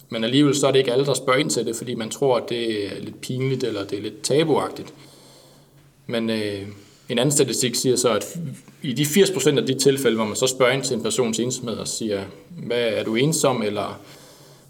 Men 0.08 0.24
alligevel 0.24 0.54
så 0.54 0.66
er 0.66 0.72
det 0.72 0.78
ikke 0.78 0.92
alle, 0.92 1.06
der 1.06 1.14
spørger 1.14 1.38
ind 1.38 1.50
til 1.50 1.66
det, 1.66 1.76
fordi 1.76 1.94
man 1.94 2.10
tror, 2.10 2.36
at 2.36 2.48
det 2.48 2.86
er 2.86 3.00
lidt 3.00 3.20
pinligt, 3.20 3.64
eller 3.64 3.84
det 3.84 3.98
er 3.98 4.02
lidt 4.02 4.22
tabuagtigt. 4.22 4.94
Men 6.06 6.30
øh, 6.30 6.62
en 7.08 7.18
anden 7.18 7.32
statistik 7.32 7.74
siger 7.74 7.96
så, 7.96 8.08
at 8.08 8.38
i 8.82 8.92
de 8.92 9.02
80% 9.02 9.58
af 9.58 9.66
de 9.66 9.74
tilfælde, 9.74 10.16
hvor 10.16 10.26
man 10.26 10.36
så 10.36 10.46
spørger 10.46 10.72
ind 10.72 10.82
til 10.82 10.96
en 10.96 11.02
persons 11.02 11.38
ensomhed 11.38 11.76
og 11.76 11.88
siger, 11.88 12.24
hvad 12.48 12.80
er 12.80 13.04
du 13.04 13.14
ensom, 13.14 13.62
eller 13.62 14.00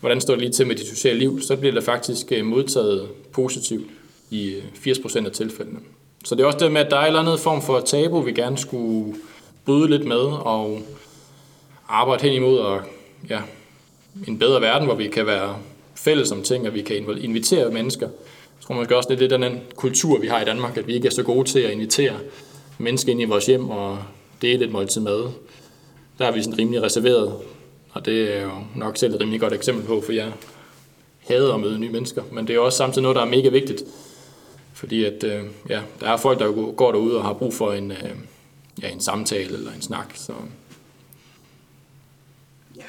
hvordan 0.00 0.20
står 0.20 0.35
det 0.35 0.40
lige 0.40 0.52
til 0.52 0.66
med 0.66 0.76
dit 0.76 0.87
sociale 0.87 1.18
liv, 1.18 1.40
så 1.40 1.56
bliver 1.56 1.75
det 1.75 1.85
faktisk 1.85 2.32
øh, 2.32 2.44
modtaget 2.44 3.09
positivt 3.32 3.90
i 4.30 4.49
øh, 4.49 4.62
80% 4.87 5.26
af 5.26 5.32
tilfældene. 5.32 5.78
Så 6.25 6.35
det 6.35 6.42
er 6.42 6.47
også 6.47 6.59
det 6.59 6.73
med, 6.73 6.80
at 6.80 6.90
der 6.90 6.97
er 6.97 7.00
en 7.00 7.06
eller 7.06 7.20
anden 7.20 7.38
form 7.38 7.62
for 7.62 7.80
tabu, 7.80 8.20
vi 8.20 8.32
gerne 8.32 8.59
skulle 8.59 9.14
bøde 9.70 9.90
lidt 9.90 10.04
med 10.04 10.16
og 10.16 10.80
arbejde 11.88 12.22
hen 12.22 12.32
imod 12.32 12.58
og, 12.58 12.80
ja, 13.28 13.40
en 14.28 14.38
bedre 14.38 14.60
verden, 14.60 14.86
hvor 14.86 14.94
vi 14.94 15.08
kan 15.08 15.26
være 15.26 15.56
fælles 15.94 16.32
om 16.32 16.42
ting, 16.42 16.66
og 16.66 16.74
vi 16.74 16.82
kan 16.82 16.96
invitere 17.20 17.70
mennesker. 17.70 18.06
Jeg 18.06 18.66
tror 18.66 18.74
måske 18.74 18.96
også, 18.96 19.08
det 19.08 19.14
er 19.14 19.20
lidt 19.20 19.30
den 19.30 19.60
kultur, 19.74 20.18
vi 20.18 20.26
har 20.26 20.40
i 20.40 20.44
Danmark, 20.44 20.76
at 20.76 20.86
vi 20.86 20.94
ikke 20.94 21.08
er 21.08 21.12
så 21.12 21.22
gode 21.22 21.48
til 21.48 21.58
at 21.58 21.72
invitere 21.72 22.14
mennesker 22.78 23.12
ind 23.12 23.20
i 23.20 23.24
vores 23.24 23.46
hjem 23.46 23.70
og 23.70 23.98
dele 24.42 24.64
et 24.64 24.72
måltid 24.72 25.00
mad. 25.00 25.30
Der 26.18 26.26
er 26.26 26.32
vi 26.32 26.42
sådan 26.42 26.58
rimelig 26.58 26.82
reserveret, 26.82 27.34
og 27.92 28.06
det 28.06 28.36
er 28.36 28.42
jo 28.42 28.50
nok 28.76 28.96
selv 28.96 29.14
et 29.14 29.20
rimelig 29.20 29.40
godt 29.40 29.52
eksempel 29.52 29.86
på, 29.86 30.00
for 30.00 30.12
jeg 30.12 30.32
hader 31.18 31.54
at 31.54 31.60
møde 31.60 31.78
nye 31.78 31.90
mennesker, 31.90 32.22
men 32.32 32.46
det 32.46 32.56
er 32.56 32.60
også 32.60 32.78
samtidig 32.78 33.02
noget, 33.02 33.16
der 33.16 33.22
er 33.22 33.26
mega 33.26 33.48
vigtigt, 33.48 33.82
fordi 34.74 35.04
at, 35.04 35.24
øh, 35.24 35.42
ja, 35.68 35.80
der 36.00 36.06
er 36.06 36.16
folk, 36.16 36.38
der 36.38 36.72
går 36.72 36.92
derude 36.92 37.16
og 37.16 37.24
har 37.24 37.32
brug 37.32 37.54
for 37.54 37.72
en, 37.72 37.90
øh, 37.90 38.10
ja, 38.82 38.88
en 38.88 39.00
samtale 39.00 39.54
eller 39.54 39.72
en 39.72 39.82
snak. 39.82 40.12
Så. 40.14 40.32
Ja. 42.76 42.82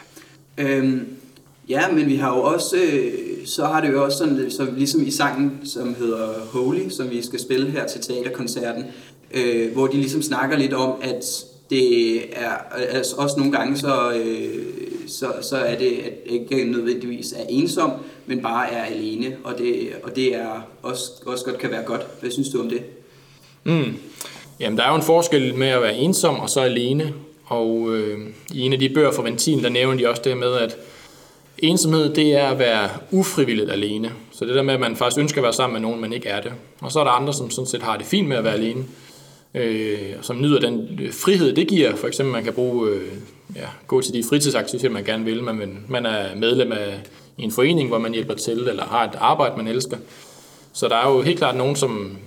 Øhm, 0.58 1.08
ja, 1.70 1.92
men 1.92 2.08
vi 2.08 2.16
har 2.16 2.36
jo 2.36 2.44
også, 2.44 2.78
øh, 2.78 3.14
så 3.46 3.66
har 3.66 3.82
det 3.82 3.92
jo 3.92 4.04
også 4.04 4.18
sådan, 4.18 4.52
så 4.52 4.72
ligesom 4.78 5.08
i 5.08 5.12
sangen, 5.12 5.60
som 5.64 5.96
hedder 5.96 6.46
Holy, 6.46 6.90
som 6.90 7.10
vi 7.10 7.22
skal 7.22 7.40
spille 7.40 7.72
her 7.72 7.88
til 7.88 8.02
teaterkoncerten, 8.02 8.84
øh, 9.32 9.74
hvor 9.74 9.88
de 9.88 9.98
ligesom 9.98 10.22
snakker 10.22 10.58
lidt 10.58 10.74
om, 10.74 11.00
at 11.02 11.46
det 11.70 12.18
er 12.40 12.58
altså 12.74 13.16
også 13.16 13.36
nogle 13.38 13.52
gange, 13.52 13.78
så, 13.78 14.12
øh, 14.12 14.66
så, 15.08 15.34
så 15.42 15.58
er 15.58 15.78
det 15.78 15.92
at 15.92 16.14
ikke 16.26 16.64
nødvendigvis 16.64 17.32
er 17.32 17.46
ensom, 17.50 17.92
men 18.26 18.42
bare 18.42 18.72
er 18.72 18.84
alene, 18.84 19.38
og 19.44 19.58
det, 19.58 19.90
og 20.04 20.16
det 20.16 20.36
er 20.36 20.68
også, 20.82 21.12
også 21.26 21.46
godt 21.46 21.58
kan 21.58 21.72
være 21.72 21.84
godt. 21.84 22.08
Hvad 22.20 22.32
synes 22.32 22.50
du 22.50 22.62
om 22.62 22.70
det? 22.70 22.82
Mm. 23.64 23.94
Jamen, 24.62 24.78
der 24.78 24.84
er 24.84 24.90
jo 24.90 24.96
en 24.96 25.02
forskel 25.02 25.56
med 25.56 25.68
at 25.68 25.82
være 25.82 25.96
ensom 25.96 26.40
og 26.40 26.50
så 26.50 26.62
alene, 26.62 27.14
og 27.46 27.96
øh, 27.96 28.20
i 28.54 28.62
en 28.62 28.74
af 28.74 28.80
de 28.80 28.90
bøger 28.90 29.12
fra 29.12 29.24
Ventil, 29.24 29.64
der 29.64 29.70
nævner 29.70 29.98
de 29.98 30.10
også 30.10 30.22
det 30.26 30.38
med, 30.38 30.54
at 30.54 30.78
ensomhed, 31.58 32.14
det 32.14 32.34
er 32.34 32.48
at 32.48 32.60
være 32.60 32.90
ufrivilligt 33.12 33.72
alene. 33.72 34.12
Så 34.32 34.46
det 34.46 34.56
der 34.56 34.62
med, 34.62 34.74
at 34.74 34.80
man 34.80 34.96
faktisk 34.96 35.20
ønsker 35.20 35.42
at 35.42 35.44
være 35.44 35.54
sammen 35.54 35.74
med 35.74 35.82
nogen, 35.82 36.02
men 36.02 36.14
ikke 36.14 36.30
er 36.30 36.42
det. 36.42 36.52
Og 36.82 36.92
så 36.92 37.00
er 37.00 37.04
der 37.04 37.12
andre, 37.12 37.34
som 37.34 37.50
sådan 37.50 37.68
set 37.68 37.82
har 37.82 37.98
det 37.98 38.06
fint 38.06 38.28
med 38.28 38.38
at 38.38 38.44
være 38.44 38.54
alene, 38.54 38.86
øh, 39.54 40.00
som 40.22 40.42
nyder 40.42 40.60
den 40.60 41.00
frihed, 41.12 41.56
det 41.56 41.68
giver. 41.68 41.96
For 41.96 42.08
eksempel, 42.08 42.34
man 42.34 42.44
kan 42.44 42.54
bruge, 42.54 42.90
øh, 42.90 43.08
ja, 43.56 43.68
gå 43.88 44.02
til 44.02 44.14
de 44.14 44.24
fritidsaktiviteter, 44.30 44.94
man 44.94 45.04
gerne 45.04 45.26
vil. 45.26 45.44
Man, 45.44 45.86
man 45.88 46.06
er 46.06 46.36
medlem 46.36 46.72
af 46.72 47.00
en 47.38 47.52
forening, 47.52 47.90
hvor 47.90 48.00
man 48.00 48.14
hjælper 48.14 48.34
til, 48.34 48.60
eller 48.60 48.84
har 48.84 49.04
et 49.04 49.16
arbejde, 49.20 49.58
man 49.58 49.68
elsker. 49.68 49.98
Så 50.74 50.88
der 50.88 50.96
er 50.96 51.12
jo 51.12 51.22
helt 51.22 51.38
klart 51.38 51.56
nogen, 51.56 51.76
som 51.76 52.18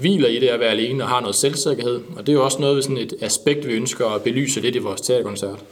hviler 0.00 0.28
i 0.28 0.38
det 0.38 0.48
at 0.48 0.60
være 0.60 0.70
alene 0.70 1.04
og 1.04 1.08
har 1.08 1.20
noget 1.20 1.36
selvsikkerhed. 1.36 2.00
Og 2.16 2.26
det 2.26 2.28
er 2.28 2.36
jo 2.36 2.44
også 2.44 2.60
noget, 2.60 2.84
sådan 2.84 2.98
et 2.98 3.14
aspekt, 3.20 3.66
vi 3.66 3.72
ønsker 3.72 4.06
at 4.06 4.22
belyse 4.22 4.60
lidt 4.60 4.74
i 4.74 4.78
vores 4.78 5.00
teaterkoncert. 5.00 5.64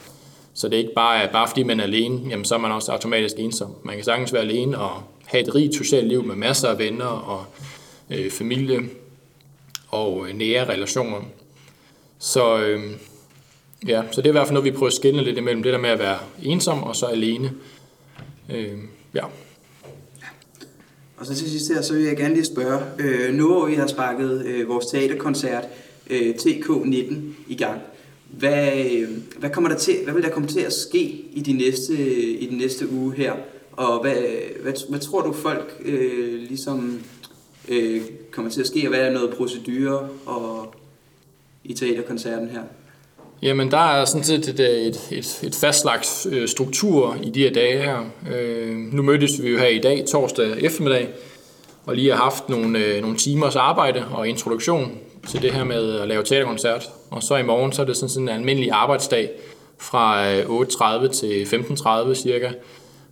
Så 0.53 0.67
det 0.67 0.75
er 0.75 0.79
ikke 0.79 0.93
bare, 0.95 1.23
at 1.23 1.29
bare 1.31 1.47
fordi 1.47 1.63
man 1.63 1.79
er 1.79 1.83
alene, 1.83 2.29
jamen, 2.29 2.45
så 2.45 2.55
er 2.55 2.59
man 2.59 2.71
også 2.71 2.91
automatisk 2.91 3.35
ensom. 3.37 3.75
Man 3.83 3.95
kan 3.95 4.03
sagtens 4.03 4.33
være 4.33 4.41
alene 4.41 4.79
og 4.79 5.03
have 5.25 5.43
et 5.47 5.55
rigt 5.55 5.75
socialt 5.75 6.07
liv 6.07 6.23
med 6.23 6.35
masser 6.35 6.67
af 6.67 6.79
venner 6.79 7.05
og 7.05 7.45
øh, 8.09 8.31
familie 8.31 8.79
og 9.87 10.27
øh, 10.27 10.35
nære 10.35 10.69
relationer. 10.69 11.21
Så, 12.19 12.59
øh, 12.59 12.83
ja, 13.87 14.03
så 14.11 14.21
det 14.21 14.27
er 14.27 14.31
i 14.31 14.31
hvert 14.31 14.47
fald 14.47 14.53
noget, 14.53 14.73
vi 14.73 14.77
prøver 14.77 14.87
at 14.87 14.93
skille 14.93 15.23
lidt 15.23 15.37
imellem 15.37 15.63
det 15.63 15.73
der 15.73 15.79
med 15.79 15.89
at 15.89 15.99
være 15.99 16.17
ensom 16.43 16.83
og 16.83 16.95
så 16.95 17.05
alene. 17.05 17.51
Øh, 18.49 18.77
ja. 19.13 19.23
Og 21.17 21.25
så 21.25 21.35
til 21.35 21.51
sidst 21.51 21.71
her, 21.73 21.81
så 21.81 21.93
vil 21.93 22.03
jeg 22.03 22.17
gerne 22.17 22.33
lige 22.33 22.45
spørge, 22.45 22.81
øh, 22.99 23.33
nu 23.33 23.47
hvor 23.47 23.65
vi 23.65 23.73
har 23.73 23.87
sparket 23.87 24.45
øh, 24.45 24.69
vores 24.69 24.85
teaterkoncert 24.85 25.63
øh, 26.09 26.35
TK19 26.35 27.15
i 27.47 27.55
gang, 27.55 27.81
hvad, 28.29 28.85
øh, 28.85 29.09
hvad, 29.37 29.49
kommer 29.49 29.69
der 29.69 29.77
til, 29.77 29.95
hvad 30.03 30.13
vil 30.13 30.23
der 30.23 30.29
komme 30.29 30.47
til 30.47 30.59
at 30.59 30.73
ske 30.73 31.03
i 31.33 31.41
de 31.45 31.53
næste, 31.53 31.93
øh, 31.93 32.41
i 32.41 32.47
den 32.49 32.57
næste 32.57 32.91
uge 32.91 33.13
her? 33.15 33.33
Og 33.71 34.01
hvad, 34.01 34.23
hvad, 34.61 34.73
hvad 34.89 34.99
tror 34.99 35.21
du 35.21 35.33
folk 35.33 35.81
øh, 35.85 36.39
ligesom 36.39 37.01
øh, 37.67 38.01
kommer 38.31 38.51
til 38.51 38.61
at 38.61 38.67
ske, 38.67 38.83
og 38.83 38.89
hvad 38.89 38.99
er 38.99 39.13
noget 39.13 39.33
procedure 39.37 40.09
og, 40.25 40.75
i 41.63 41.73
teaterkoncerten 41.73 42.49
her? 42.49 42.63
Jamen, 43.45 43.71
der 43.71 43.77
er 43.77 44.05
sådan 44.05 44.23
set 44.23 44.47
et, 44.47 44.59
øh, 44.59 44.67
et, 44.67 45.07
et, 45.11 45.39
et 45.43 45.55
fastlagt 45.55 46.27
øh, 46.31 46.47
struktur 46.47 47.17
i 47.23 47.29
de 47.29 47.39
her 47.39 47.53
dage 47.53 47.81
her. 47.81 47.99
Øh, 48.33 48.75
nu 48.75 49.01
mødtes 49.01 49.43
vi 49.43 49.49
jo 49.49 49.57
her 49.57 49.67
i 49.67 49.79
dag, 49.79 50.05
torsdag 50.11 50.57
eftermiddag, 50.57 51.07
og 51.85 51.95
lige 51.95 52.11
har 52.11 52.17
haft 52.17 52.49
nogle, 52.49 52.79
øh, 52.79 53.01
nogle 53.01 53.17
timers 53.17 53.55
arbejde 53.55 54.05
og 54.11 54.27
introduktion 54.27 54.97
til 55.27 55.41
det 55.41 55.51
her 55.51 55.63
med 55.63 55.99
at 55.99 56.07
lave 56.07 56.23
teaterkoncert. 56.23 56.89
Og 57.09 57.23
så 57.23 57.35
i 57.35 57.43
morgen, 57.43 57.71
så 57.71 57.81
er 57.81 57.85
det 57.85 57.95
sådan, 57.95 58.09
sådan 58.09 58.29
en 58.29 58.35
almindelig 58.35 58.71
arbejdsdag 58.71 59.29
fra 59.79 60.31
øh, 60.31 60.45
8.30 60.45 61.07
til 61.07 61.43
15.30 61.43 62.13
cirka, 62.13 62.51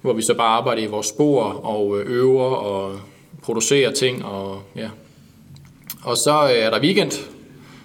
hvor 0.02 0.14
vi 0.14 0.22
så 0.22 0.34
bare 0.34 0.58
arbejder 0.58 0.82
i 0.82 0.86
vores 0.86 1.08
spor 1.08 1.44
og 1.44 2.00
øh, 2.00 2.12
øver 2.12 2.56
og 2.56 3.00
producerer 3.42 3.92
ting. 3.92 4.26
Og, 4.26 4.62
ja. 4.76 4.90
og 6.04 6.18
så 6.18 6.32
er 6.32 6.70
der 6.70 6.82
weekend, 6.82 7.12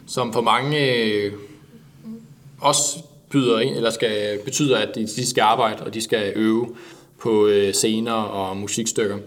som 0.07 0.33
for 0.33 0.40
mange 0.40 1.31
også 2.61 2.99
byder 3.31 3.61
ind, 3.61 3.77
eller 3.77 3.91
skal, 3.91 4.38
betyder, 4.45 4.79
at 4.79 4.95
de, 4.95 5.27
skal 5.27 5.43
arbejde, 5.43 5.83
og 5.85 5.95
de 5.95 6.00
skal 6.00 6.33
øve 6.37 6.77
på 7.21 7.47
øh, 7.47 7.73
scener 7.73 8.12
og 8.12 8.57
musikstykker. 8.57 9.19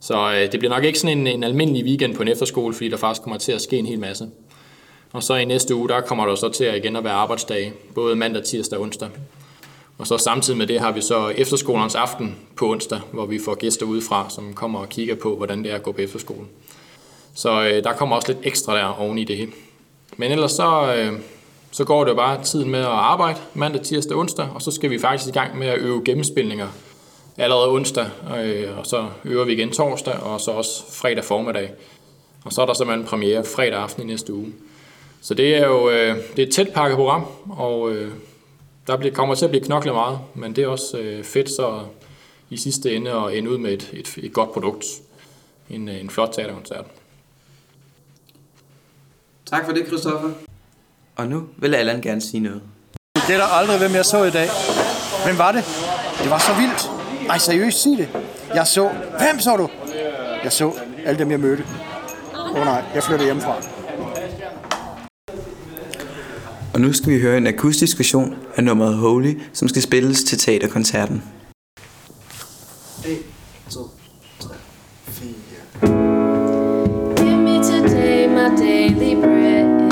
Så 0.00 0.32
øh, 0.32 0.52
det 0.52 0.60
bliver 0.60 0.74
nok 0.74 0.84
ikke 0.84 0.98
sådan 0.98 1.18
en, 1.18 1.26
en 1.26 1.44
almindelig 1.44 1.84
weekend 1.84 2.14
på 2.14 2.22
en 2.22 2.28
efterskole, 2.28 2.74
fordi 2.74 2.88
der 2.88 2.96
faktisk 2.96 3.22
kommer 3.22 3.38
til 3.38 3.52
at 3.52 3.62
ske 3.62 3.76
en 3.78 3.86
hel 3.86 3.98
masse. 3.98 4.28
Og 5.12 5.22
så 5.22 5.34
i 5.34 5.44
næste 5.44 5.74
uge, 5.74 5.88
der 5.88 6.00
kommer 6.00 6.26
der 6.26 6.34
så 6.34 6.48
til 6.48 6.64
at 6.64 6.76
igen 6.76 6.96
at 6.96 7.04
være 7.04 7.12
arbejdsdage, 7.12 7.72
både 7.94 8.16
mandag, 8.16 8.44
tirsdag 8.44 8.78
og 8.78 8.82
onsdag. 8.82 9.08
Og 9.98 10.06
så 10.06 10.18
samtidig 10.18 10.58
med 10.58 10.66
det 10.66 10.80
har 10.80 10.92
vi 10.92 11.00
så 11.00 11.28
efterskolens 11.28 11.94
aften 11.94 12.36
på 12.56 12.70
onsdag, 12.70 13.00
hvor 13.12 13.26
vi 13.26 13.38
får 13.44 13.54
gæster 13.54 13.86
udefra, 13.86 14.30
som 14.30 14.54
kommer 14.54 14.78
og 14.78 14.88
kigger 14.88 15.14
på, 15.14 15.36
hvordan 15.36 15.64
det 15.64 15.70
er 15.70 15.74
at 15.74 15.82
gå 15.82 15.92
på 15.92 16.00
efterskolen. 16.00 16.48
Så 17.34 17.62
øh, 17.62 17.84
der 17.84 17.92
kommer 17.92 18.16
også 18.16 18.32
lidt 18.32 18.46
ekstra 18.46 18.76
der 18.76 19.00
oven 19.00 19.18
i 19.18 19.24
det 19.24 19.36
hele. 19.36 19.52
Men 20.16 20.32
ellers 20.32 20.52
så, 20.52 20.94
øh, 20.96 21.20
så 21.70 21.84
går 21.84 22.04
det 22.04 22.10
jo 22.10 22.16
bare 22.16 22.44
tiden 22.44 22.70
med 22.70 22.80
at 22.80 22.86
arbejde 22.86 23.38
mandag, 23.54 23.82
tirsdag, 23.82 24.16
onsdag, 24.16 24.48
og 24.54 24.62
så 24.62 24.70
skal 24.70 24.90
vi 24.90 24.98
faktisk 24.98 25.28
i 25.28 25.32
gang 25.38 25.58
med 25.58 25.66
at 25.66 25.78
øve 25.78 26.04
gennemspilninger 26.04 26.68
allerede 27.36 27.70
onsdag, 27.70 28.06
øh, 28.38 28.78
og 28.78 28.86
så 28.86 29.08
øver 29.24 29.44
vi 29.44 29.52
igen 29.52 29.70
torsdag, 29.70 30.14
og 30.14 30.40
så 30.40 30.50
også 30.50 30.92
fredag 30.92 31.24
formiddag. 31.24 31.70
Og 32.44 32.52
så 32.52 32.62
er 32.62 32.66
der 32.66 32.74
simpelthen 32.74 33.06
premiere 33.06 33.44
fredag 33.44 33.78
aften 33.78 34.02
i 34.02 34.06
næste 34.06 34.34
uge. 34.34 34.52
Så 35.20 35.34
det 35.34 35.56
er 35.56 35.66
jo 35.66 35.90
øh, 35.90 36.16
det 36.36 36.42
er 36.42 36.46
et 36.46 36.52
tæt 36.52 36.68
pakket 36.74 36.96
program, 36.96 37.26
og 37.50 37.92
øh, 37.92 38.12
der 38.86 38.96
bliver, 38.96 39.14
kommer 39.14 39.34
til 39.34 39.44
at 39.44 39.50
blive 39.50 39.64
knoklet 39.64 39.94
meget, 39.94 40.18
men 40.34 40.56
det 40.56 40.64
er 40.64 40.68
også 40.68 40.98
øh, 40.98 41.24
fedt 41.24 41.50
så 41.50 41.80
i 42.50 42.56
sidste 42.56 42.94
ende 42.94 43.10
at 43.10 43.34
ende 43.34 43.50
ud 43.50 43.58
med 43.58 43.72
et, 43.72 43.90
et, 43.92 44.18
et 44.24 44.32
godt 44.32 44.52
produkt. 44.52 44.84
En, 45.70 45.88
øh, 45.88 46.00
en 46.00 46.10
flot 46.10 46.30
teaterkoncert. 46.32 46.84
Tak 49.46 49.66
for 49.66 49.72
det, 49.72 49.86
Christoffer. 49.86 50.30
Og 51.18 51.26
nu 51.26 51.42
vil 51.56 51.74
Allan 51.74 52.00
gerne 52.00 52.20
sige 52.20 52.40
noget. 52.40 52.62
Det 53.14 53.34
er 53.34 53.38
der 53.38 53.44
aldrig, 53.44 53.78
hvem 53.78 53.92
jeg 53.92 54.04
så 54.04 54.24
i 54.24 54.30
dag. 54.30 54.48
Hvem 55.24 55.38
var 55.38 55.52
det? 55.52 55.64
Det 56.22 56.30
var 56.30 56.38
så 56.38 56.52
vildt. 56.60 56.90
Ej, 57.30 57.38
seriøst, 57.38 57.82
sig 57.82 57.92
det. 57.98 58.08
Jeg 58.54 58.66
så... 58.66 58.88
Hvem 59.18 59.40
så 59.40 59.56
du? 59.56 59.68
Jeg 60.44 60.52
så 60.52 60.72
alle 61.04 61.18
dem, 61.18 61.30
jeg 61.30 61.40
mødte. 61.40 61.64
Åh 62.34 62.54
oh, 62.54 62.64
nej, 62.64 62.82
jeg 62.94 63.02
flyttede 63.02 63.24
hjemmefra. 63.24 63.56
Og 66.74 66.80
nu 66.80 66.92
skal 66.92 67.12
vi 67.12 67.20
høre 67.20 67.36
en 67.36 67.46
akustisk 67.46 67.98
version 67.98 68.36
af 68.56 68.64
nummeret 68.64 68.96
Holy, 68.96 69.40
som 69.52 69.68
skal 69.68 69.82
spilles 69.82 70.24
til 70.24 70.38
teaterkoncerten. 70.38 71.22
1, 73.06 73.18
2, 73.70 73.80
3, 74.40 74.54
4. 75.06 75.28
Give 77.16 77.36
me 77.36 77.64
today 77.64 78.28
my 78.28 78.56
daily 78.58 79.14
bread. 79.14 79.87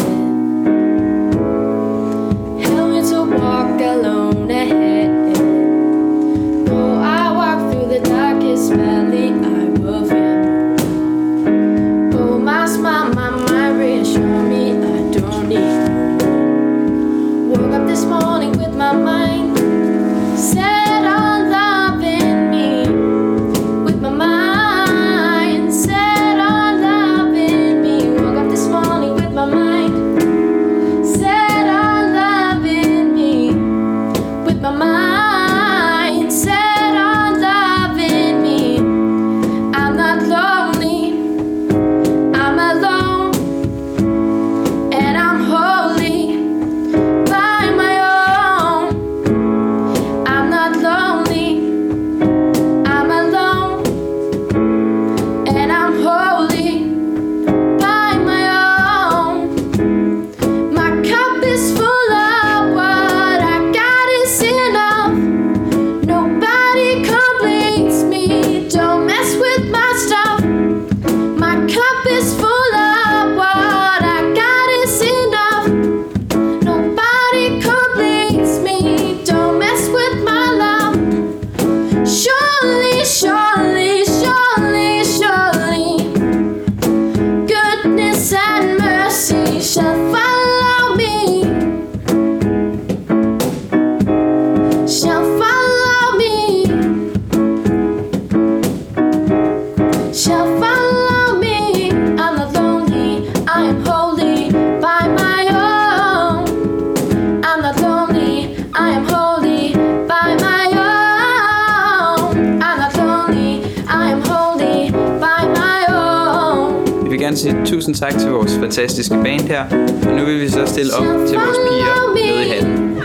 Tak 118.11 118.21
til 118.21 118.31
vores 118.31 118.53
fantastiske 118.61 119.15
band 119.15 119.41
her. 119.41 119.65
Og 120.07 120.13
nu 120.13 120.25
vil 120.25 120.41
vi 120.41 120.51
så 120.51 120.67
stille 120.67 120.95
op 120.95 121.05
til 121.05 121.39
vores 121.39 121.59
piger 121.69 122.15
nede 122.15 122.47
i 122.47 122.49
hallen. 122.49 123.03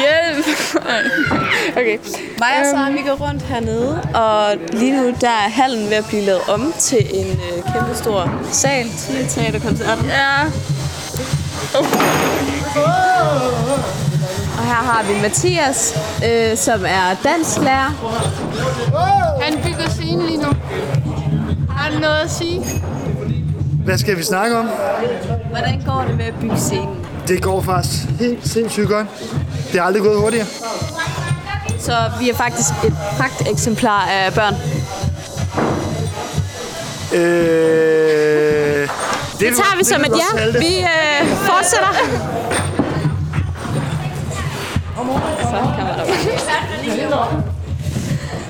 Hjælp! 0.00 0.46
okay. 1.76 1.98
Mig 2.38 2.48
og 2.60 2.66
Sara, 2.70 2.90
vi 2.90 2.98
går 3.06 3.28
rundt 3.28 3.42
hernede, 3.42 4.02
og 4.14 4.56
lige 4.72 4.96
nu 4.96 5.14
der 5.20 5.28
er 5.28 5.48
hallen 5.48 5.90
ved 5.90 5.96
at 5.96 6.04
blive 6.08 6.22
lavet 6.22 6.40
om 6.48 6.74
til 6.78 7.06
en 7.14 7.26
øh, 7.26 7.72
kæmpe 7.72 7.94
stor 7.94 8.30
sal 8.52 8.86
til 8.98 9.26
teaterkoncert. 9.28 9.98
Ja. 10.04 10.44
Og 14.58 14.66
her 14.66 14.82
har 14.90 15.02
vi 15.02 15.22
Mathias, 15.22 15.98
øh, 16.24 16.56
som 16.56 16.84
er 16.84 17.16
dansklærer. 17.24 17.90
Han 19.42 19.58
bygger 19.62 19.88
scenen 19.90 20.26
lige 20.26 20.42
nu. 20.42 20.48
Har 21.90 21.94
han 21.94 22.02
noget 22.02 22.20
at 22.20 22.30
sige? 22.30 22.64
Hvad 23.84 23.98
skal 23.98 24.16
vi 24.18 24.22
snakke 24.22 24.58
om? 24.58 24.68
Hvordan 25.50 25.82
går 25.86 26.04
det 26.08 26.16
med 26.16 26.24
at 26.24 26.34
bygge 26.40 26.58
scenen? 26.58 27.06
Det 27.28 27.42
går 27.42 27.62
faktisk 27.62 28.08
helt 28.20 28.48
sindssygt 28.48 28.88
godt. 28.88 29.06
Det 29.72 29.78
er 29.78 29.82
aldrig 29.82 30.02
gået 30.02 30.20
hurtigere. 30.20 30.46
Så 31.78 31.92
vi 32.20 32.30
er 32.30 32.34
faktisk 32.34 32.70
et 32.84 32.94
pragteksemplar 33.18 34.06
af 34.06 34.32
børn. 34.34 34.54
Øh, 37.14 37.20
det, 38.82 38.90
Det 39.40 39.56
tager 39.56 39.76
vi 39.78 39.84
som 39.84 40.00
et 40.00 40.08
ja. 40.08 40.58
Vi 40.58 40.78
øh, 40.80 41.28
fortsætter. 41.28 41.92
Så 44.72 45.58
kommer 45.58 45.86
der 47.06 47.10
bare. 47.10 47.59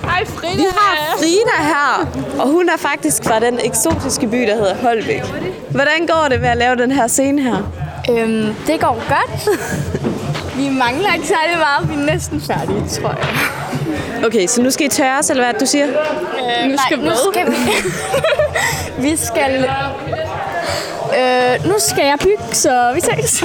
Hej 0.04 0.24
Frida! 0.26 0.56
Vi 0.56 0.66
har 0.72 1.16
Frida 1.18 1.62
her, 1.62 2.06
og 2.40 2.48
hun 2.48 2.68
er 2.68 2.76
faktisk 2.76 3.24
fra 3.24 3.40
den 3.40 3.58
eksotiske 3.64 4.26
by, 4.26 4.40
der 4.42 4.54
hedder 4.54 4.74
Holbæk. 4.82 5.22
Hvordan 5.70 6.06
går 6.06 6.26
det 6.30 6.40
med 6.40 6.48
at 6.48 6.56
lave 6.56 6.76
den 6.76 6.92
her 6.92 7.06
scene 7.06 7.42
her? 7.42 7.56
Øhm, 8.10 8.54
det 8.66 8.80
går 8.80 9.02
godt. 9.08 9.48
vi 10.58 10.68
mangler 10.68 11.14
ikke 11.14 11.26
særlig 11.26 11.58
meget. 11.58 11.88
Vi 11.88 11.94
er 12.02 12.06
næsten 12.14 12.40
færdige, 12.40 12.88
tror 12.88 13.08
jeg. 13.08 14.26
Okay, 14.26 14.46
så 14.46 14.62
nu 14.62 14.70
skal 14.70 14.86
I 14.86 14.88
tørres, 14.88 15.30
eller 15.30 15.44
hvad 15.44 15.54
du 15.60 15.66
siger? 15.66 15.86
Øh, 15.86 16.70
nu 16.70 16.76
skal 16.86 16.98
nu 16.98 17.10
skal 17.32 17.46
vi... 17.46 17.56
vi 19.10 19.16
skal... 19.16 19.68
Øh, 21.18 21.66
nu 21.66 21.74
skal 21.78 22.04
jeg 22.04 22.16
bygge, 22.22 22.54
så 22.54 22.90
vi 22.94 23.00
ses. 23.00 23.42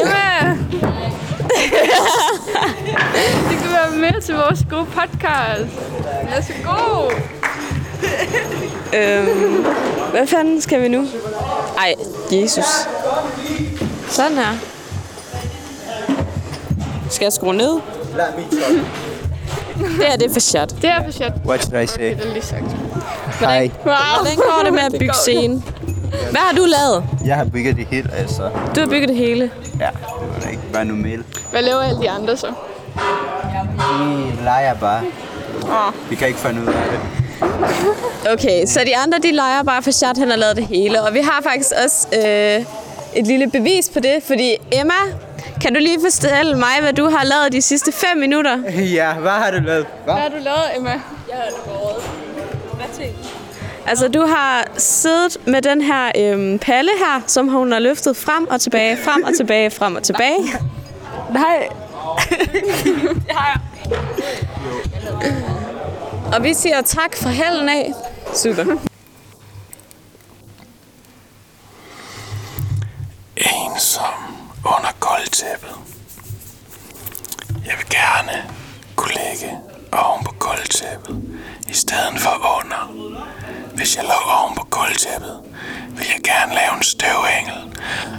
Emma! 0.00 0.56
du 3.50 3.54
kan 3.62 3.72
være 3.72 3.90
med 3.96 4.17
til 4.28 4.36
vores 4.36 4.66
gode 4.70 4.84
podcast. 4.84 5.78
Er 6.22 6.64
god. 6.64 7.12
Øhm, 8.98 9.66
hvad 10.10 10.26
fanden 10.26 10.60
skal 10.60 10.82
vi 10.82 10.88
nu? 10.88 11.06
Ej, 11.78 11.94
Jesus. 12.32 12.64
Sådan 14.08 14.36
her. 14.36 14.56
Skal 17.10 17.24
jeg 17.24 17.32
skrue 17.32 17.54
ned? 17.54 17.70
Det 19.98 20.12
er 20.12 20.16
det 20.16 20.30
for 20.32 20.40
shot. 20.40 20.70
Det 20.70 20.84
er 20.84 21.04
for 21.04 21.10
shit. 21.10 21.32
What 21.46 21.64
should 21.64 21.82
I 21.82 21.86
say? 21.86 22.10
Det 22.16 22.26
er 22.26 22.32
lige 22.32 22.42
sagt. 22.42 22.64
Hej. 23.40 23.70
Hvordan 23.82 24.36
går 24.36 24.62
det 24.64 24.72
med 24.72 24.82
at 24.82 24.92
bygge 24.98 25.14
scene? 25.14 25.62
Hvad 26.30 26.40
har 26.40 26.56
du 26.56 26.64
lavet? 26.64 27.04
Jeg 27.26 27.36
har 27.36 27.44
bygget 27.44 27.76
det 27.76 27.86
helt, 27.86 28.10
altså. 28.14 28.50
Du 28.74 28.80
har 28.80 28.86
bygget 28.86 29.08
det 29.08 29.16
hele. 29.16 29.50
Ja, 29.80 29.86
det 29.86 30.28
var 30.34 30.40
da 30.40 30.48
ikke 30.48 30.72
bare 30.72 30.84
normalt. 30.84 31.26
Hvad 31.50 31.62
laver 31.62 31.80
alle 31.80 32.00
de 32.00 32.10
andre 32.10 32.36
så? 32.36 32.52
Vi 33.88 34.44
leger 34.44 34.74
bare. 34.74 35.02
Vi 36.10 36.16
kan 36.16 36.28
ikke 36.28 36.40
finde 36.40 36.60
ud 36.62 36.66
af 36.66 36.72
det. 36.90 37.00
Okay, 38.32 38.66
så 38.66 38.80
de 38.86 38.96
andre, 38.96 39.18
de 39.18 39.32
leger 39.32 39.62
bare 39.62 39.82
for 39.82 39.90
shot, 39.90 40.18
han 40.18 40.30
har 40.30 40.36
lavet 40.36 40.56
det 40.56 40.66
hele. 40.66 41.02
Og 41.02 41.14
vi 41.14 41.18
har 41.18 41.42
faktisk 41.42 41.70
også 41.84 42.06
øh, 42.12 42.64
et 43.16 43.26
lille 43.26 43.50
bevis 43.50 43.90
på 43.94 44.00
det, 44.00 44.22
fordi 44.26 44.56
Emma, 44.72 44.94
kan 45.60 45.74
du 45.74 45.80
lige 45.80 45.98
fortælle 46.04 46.58
mig, 46.58 46.74
hvad 46.80 46.92
du 46.92 47.08
har 47.08 47.24
lavet 47.24 47.52
de 47.52 47.62
sidste 47.62 47.92
5 47.92 48.16
minutter? 48.18 48.58
ja, 48.98 49.12
hvad 49.12 49.30
har 49.30 49.50
du 49.50 49.58
lavet? 49.58 49.86
Hvad 50.04 50.14
har 50.14 50.28
du 50.28 50.36
lavet, 50.40 50.64
Emma? 50.76 51.00
Altså, 53.86 54.08
du 54.08 54.26
har 54.26 54.66
siddet 54.76 55.36
med 55.46 55.62
den 55.62 55.82
her 55.82 56.10
øhm, 56.16 56.58
palle 56.58 56.90
her, 56.98 57.20
som 57.26 57.48
hun 57.48 57.72
har 57.72 57.78
løftet 57.78 58.16
frem 58.16 58.48
og 58.50 58.60
tilbage, 58.60 58.96
frem 58.96 59.22
og 59.22 59.36
tilbage, 59.36 59.70
frem 59.70 59.96
og 59.96 60.02
tilbage. 60.02 60.38
Nej. 61.32 61.68
Og 66.34 66.42
vi 66.44 66.54
siger 66.54 66.82
tak 66.82 67.16
for 67.16 67.28
hellen 67.28 67.68
af. 67.68 67.92
Super. 68.34 68.64
ensom 73.78 74.48
under 74.64 74.92
gulvtæppet. 75.00 75.76
Jeg 77.66 77.74
vil 77.78 77.88
gerne 77.90 78.50
kunne 78.96 79.14
ligge 79.14 79.58
oven 79.92 80.24
på 80.24 80.34
gulvtæppet, 80.38 81.22
i 81.68 81.74
stedet 81.74 82.18
for 82.18 82.34
under. 82.58 82.82
Hvis 83.74 83.96
jeg 83.96 84.04
lå 84.04 84.30
oven 84.40 84.54
på 84.56 84.64
gulvtæppet, 84.70 85.40
vil 85.90 86.06
jeg 86.14 86.20
gerne 86.24 86.54
lave 86.54 86.76
en 86.76 86.82
støvengel 86.82 87.60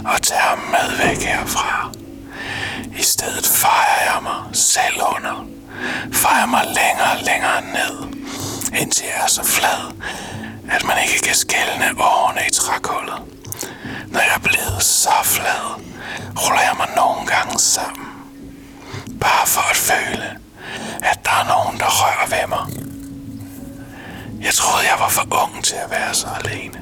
og 0.04 0.22
tage 0.22 0.40
ham 0.40 0.58
med 0.58 0.86
væk 1.02 1.22
herfra. 1.26 1.92
I 2.98 3.02
stedet 3.02 3.46
fejrer 3.46 4.12
jeg 4.12 4.22
mig 4.22 4.56
selv 4.56 5.00
under 5.16 5.59
fejer 6.12 6.46
mig 6.46 6.64
længere 6.66 7.10
og 7.16 7.22
længere 7.30 7.60
ned, 7.78 7.96
indtil 8.80 9.06
jeg 9.06 9.24
er 9.24 9.28
så 9.28 9.44
flad, 9.44 9.82
at 10.70 10.84
man 10.84 10.96
ikke 11.02 11.20
kan 11.26 11.34
skælne 11.34 11.86
årene 11.98 12.40
i 12.48 12.52
trækullet. 12.52 13.20
Når 14.12 14.20
jeg 14.20 14.34
er 14.34 14.44
blevet 14.48 14.82
så 14.82 15.16
flad, 15.24 15.64
ruller 16.42 16.60
jeg 16.68 16.74
mig 16.76 16.88
nogle 16.96 17.26
gange 17.26 17.58
sammen. 17.58 18.06
Bare 19.20 19.46
for 19.46 19.70
at 19.70 19.76
føle, 19.76 20.38
at 21.02 21.18
der 21.24 21.30
er 21.30 21.48
nogen, 21.54 21.78
der 21.78 21.86
rører 22.00 22.28
ved 22.28 22.46
mig. 22.48 22.64
Jeg 24.40 24.54
troede, 24.54 24.84
jeg 24.90 24.96
var 24.98 25.08
for 25.08 25.26
ung 25.42 25.64
til 25.64 25.76
at 25.84 25.90
være 25.90 26.14
så 26.14 26.26
alene. 26.44 26.80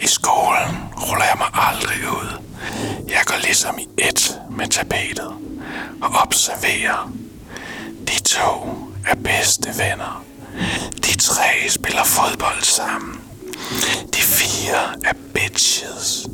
I 0.00 0.06
skolen 0.06 0.72
ruller 1.08 1.24
jeg 1.24 1.36
mig 1.38 1.50
aldrig 1.52 2.08
ud. 2.08 2.42
Jeg 3.08 3.22
går 3.26 3.36
ligesom 3.42 3.78
i 3.78 3.88
et 3.98 4.40
med 4.50 4.68
tapetet 4.68 5.32
og 6.02 6.10
observerer. 6.22 7.12
De 8.10 8.20
to 8.22 8.76
er 9.06 9.14
bedste 9.14 9.68
venner. 9.78 10.24
De 10.96 11.16
tre 11.18 11.68
spiller 11.68 12.04
fodbold 12.04 12.62
sammen. 12.62 13.20
De 14.14 14.20
fire 14.20 14.94
er 15.04 15.12
bitches. 15.34 16.26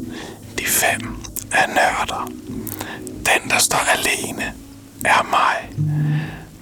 De 0.59 0.67
fem 0.67 1.25
er 1.53 1.67
nørder. 1.67 2.31
Den, 3.01 3.51
der 3.51 3.59
står 3.59 3.79
alene, 3.97 4.55
er 5.05 5.23
mig. 5.31 5.71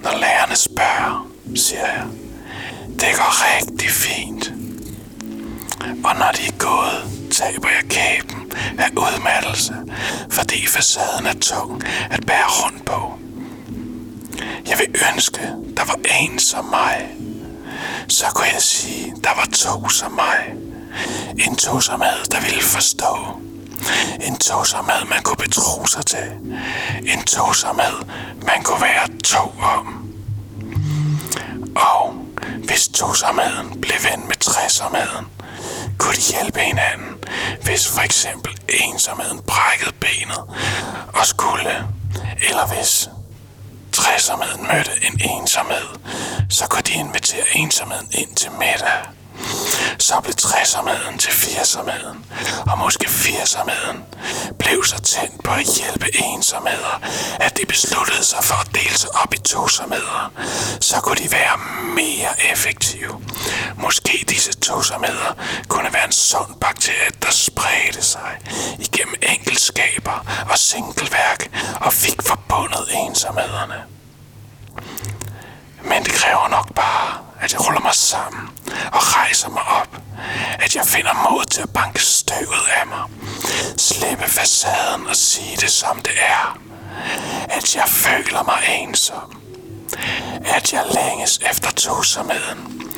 Når 0.03 0.19
lærerne 0.19 0.55
spørger, 0.55 1.27
siger 1.55 1.87
jeg, 1.87 2.05
det 2.87 3.15
går 3.17 3.55
rigtig 3.55 3.89
fint. 3.91 4.51
Og 5.81 6.15
når 6.15 6.31
de 6.37 6.47
er 6.47 6.57
gået, 6.59 7.31
taber 7.31 7.69
jeg 7.69 7.89
kæben 7.89 8.51
af 8.77 8.89
udmattelse, 8.97 9.75
fordi 10.31 10.67
facaden 10.67 11.25
er 11.25 11.39
tung 11.41 11.83
at 12.11 12.25
bære 12.25 12.47
rundt 12.47 12.85
på. 12.85 13.19
Jeg 14.69 14.77
vil 14.79 14.95
ønske, 15.13 15.41
der 15.77 15.85
var 15.85 15.99
en 16.21 16.39
som 16.39 16.65
mig. 16.65 17.09
Så 18.07 18.25
kunne 18.35 18.47
jeg 18.53 18.61
sige, 18.61 19.13
der 19.23 19.35
var 19.35 19.47
to 19.53 19.89
som 19.89 20.11
mig. 20.11 20.53
En 21.47 21.55
tosomhed, 21.55 22.25
der 22.31 22.41
ville 22.41 22.61
forstå. 22.61 23.39
En 24.27 24.37
tosomhed, 24.37 25.05
man 25.09 25.23
kunne 25.23 25.35
betro 25.35 25.85
sig 25.85 26.05
til. 26.05 26.31
En 27.05 27.23
tosomhed, 27.23 27.97
man 28.47 28.63
kunne 28.63 28.81
være 28.81 29.07
to 29.23 29.53
om. 29.77 30.11
Og 31.75 32.13
hvis 32.63 32.87
tosomheden 32.87 33.81
blev 33.81 33.97
ven 34.03 34.27
med 34.27 34.35
træsomheden, 34.35 35.25
kunne 35.97 36.15
de 36.15 36.21
hjælpe 36.33 36.59
hinanden, 36.59 37.15
hvis 37.63 37.87
for 37.87 38.01
eksempel 38.01 38.59
ensomheden 38.69 39.41
brækkede 39.47 39.91
benet 39.99 40.43
og 41.13 41.25
skulle, 41.25 41.87
eller 42.49 42.67
hvis 42.67 43.09
træsomheden 44.05 44.67
mødte 44.67 44.91
en 45.07 45.21
ensomhed, 45.21 45.87
så 46.49 46.67
kunne 46.67 46.81
de 46.81 46.93
invitere 46.93 47.45
ensomheden 47.55 48.09
ind 48.11 48.35
til 48.35 48.51
middag. 48.51 48.99
Så 49.99 50.19
blev 50.23 50.33
træsomheden 50.33 51.17
til 51.17 51.31
firsomheden, 51.31 52.25
og 52.71 52.77
måske 52.77 53.09
firsomheden 53.09 54.03
blev 54.59 54.83
så 54.83 55.01
tændt 55.01 55.43
på 55.43 55.51
at 55.51 55.65
hjælpe 55.77 56.07
ensomheder, 56.23 57.01
at 57.39 57.57
de 57.57 57.65
besluttede 57.65 58.23
sig 58.23 58.43
for 58.43 58.55
at 58.55 58.69
dele 58.75 58.97
sig 58.97 59.09
op 59.23 59.33
i 59.33 59.37
tosomheder. 59.37 60.31
Så 60.81 60.95
kunne 61.01 61.19
de 61.23 61.31
være 61.31 61.57
mere 61.95 62.51
effektive. 62.51 63.21
Måske 63.77 64.25
disse 64.29 64.53
tosomheder 64.53 65.31
kunne 65.67 65.93
være 65.93 66.05
en 66.05 66.11
sund 66.11 66.51
bakterie, 66.61 67.09
der 67.21 67.31
spredte 67.31 68.01
sig 68.01 68.31
igennem 68.79 69.15
enkeltskaber 69.21 70.45
og 70.51 70.57
singelværk 70.57 71.41
og 71.81 71.93
fik 71.93 72.21
forbundet 72.21 72.85
ensomhederne. 73.05 73.94
Kræver 76.25 76.47
nok 76.47 76.73
bare, 76.75 77.17
at 77.41 77.53
jeg 77.53 77.65
ruller 77.67 77.81
mig 77.81 77.93
sammen 77.93 78.49
og 78.91 79.01
rejser 79.15 79.49
mig 79.49 79.63
op. 79.81 79.97
At 80.59 80.75
jeg 80.75 80.85
finder 80.85 81.29
mod 81.29 81.45
til 81.45 81.61
at 81.61 81.73
banke 81.73 82.01
støvet 82.01 82.65
af 82.79 82.87
mig. 82.87 83.03
Slippe 83.77 84.23
facaden 84.23 85.07
og 85.07 85.15
sige 85.15 85.57
det 85.57 85.69
som 85.69 85.99
det 85.99 86.17
er. 86.17 86.57
At 87.49 87.75
jeg 87.75 87.83
føler 87.87 88.43
mig 88.43 88.61
ensom. 88.79 89.41
At 90.45 90.73
jeg 90.73 90.83
længes 90.93 91.39
efter 91.51 91.71
tosomheden. 91.71 92.91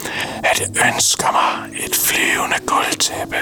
At 0.43 0.59
jeg 0.59 0.69
ønsker 0.87 1.31
mig 1.31 1.79
et 1.79 1.95
flyvende 1.95 2.59
guldtæppe. 2.67 3.41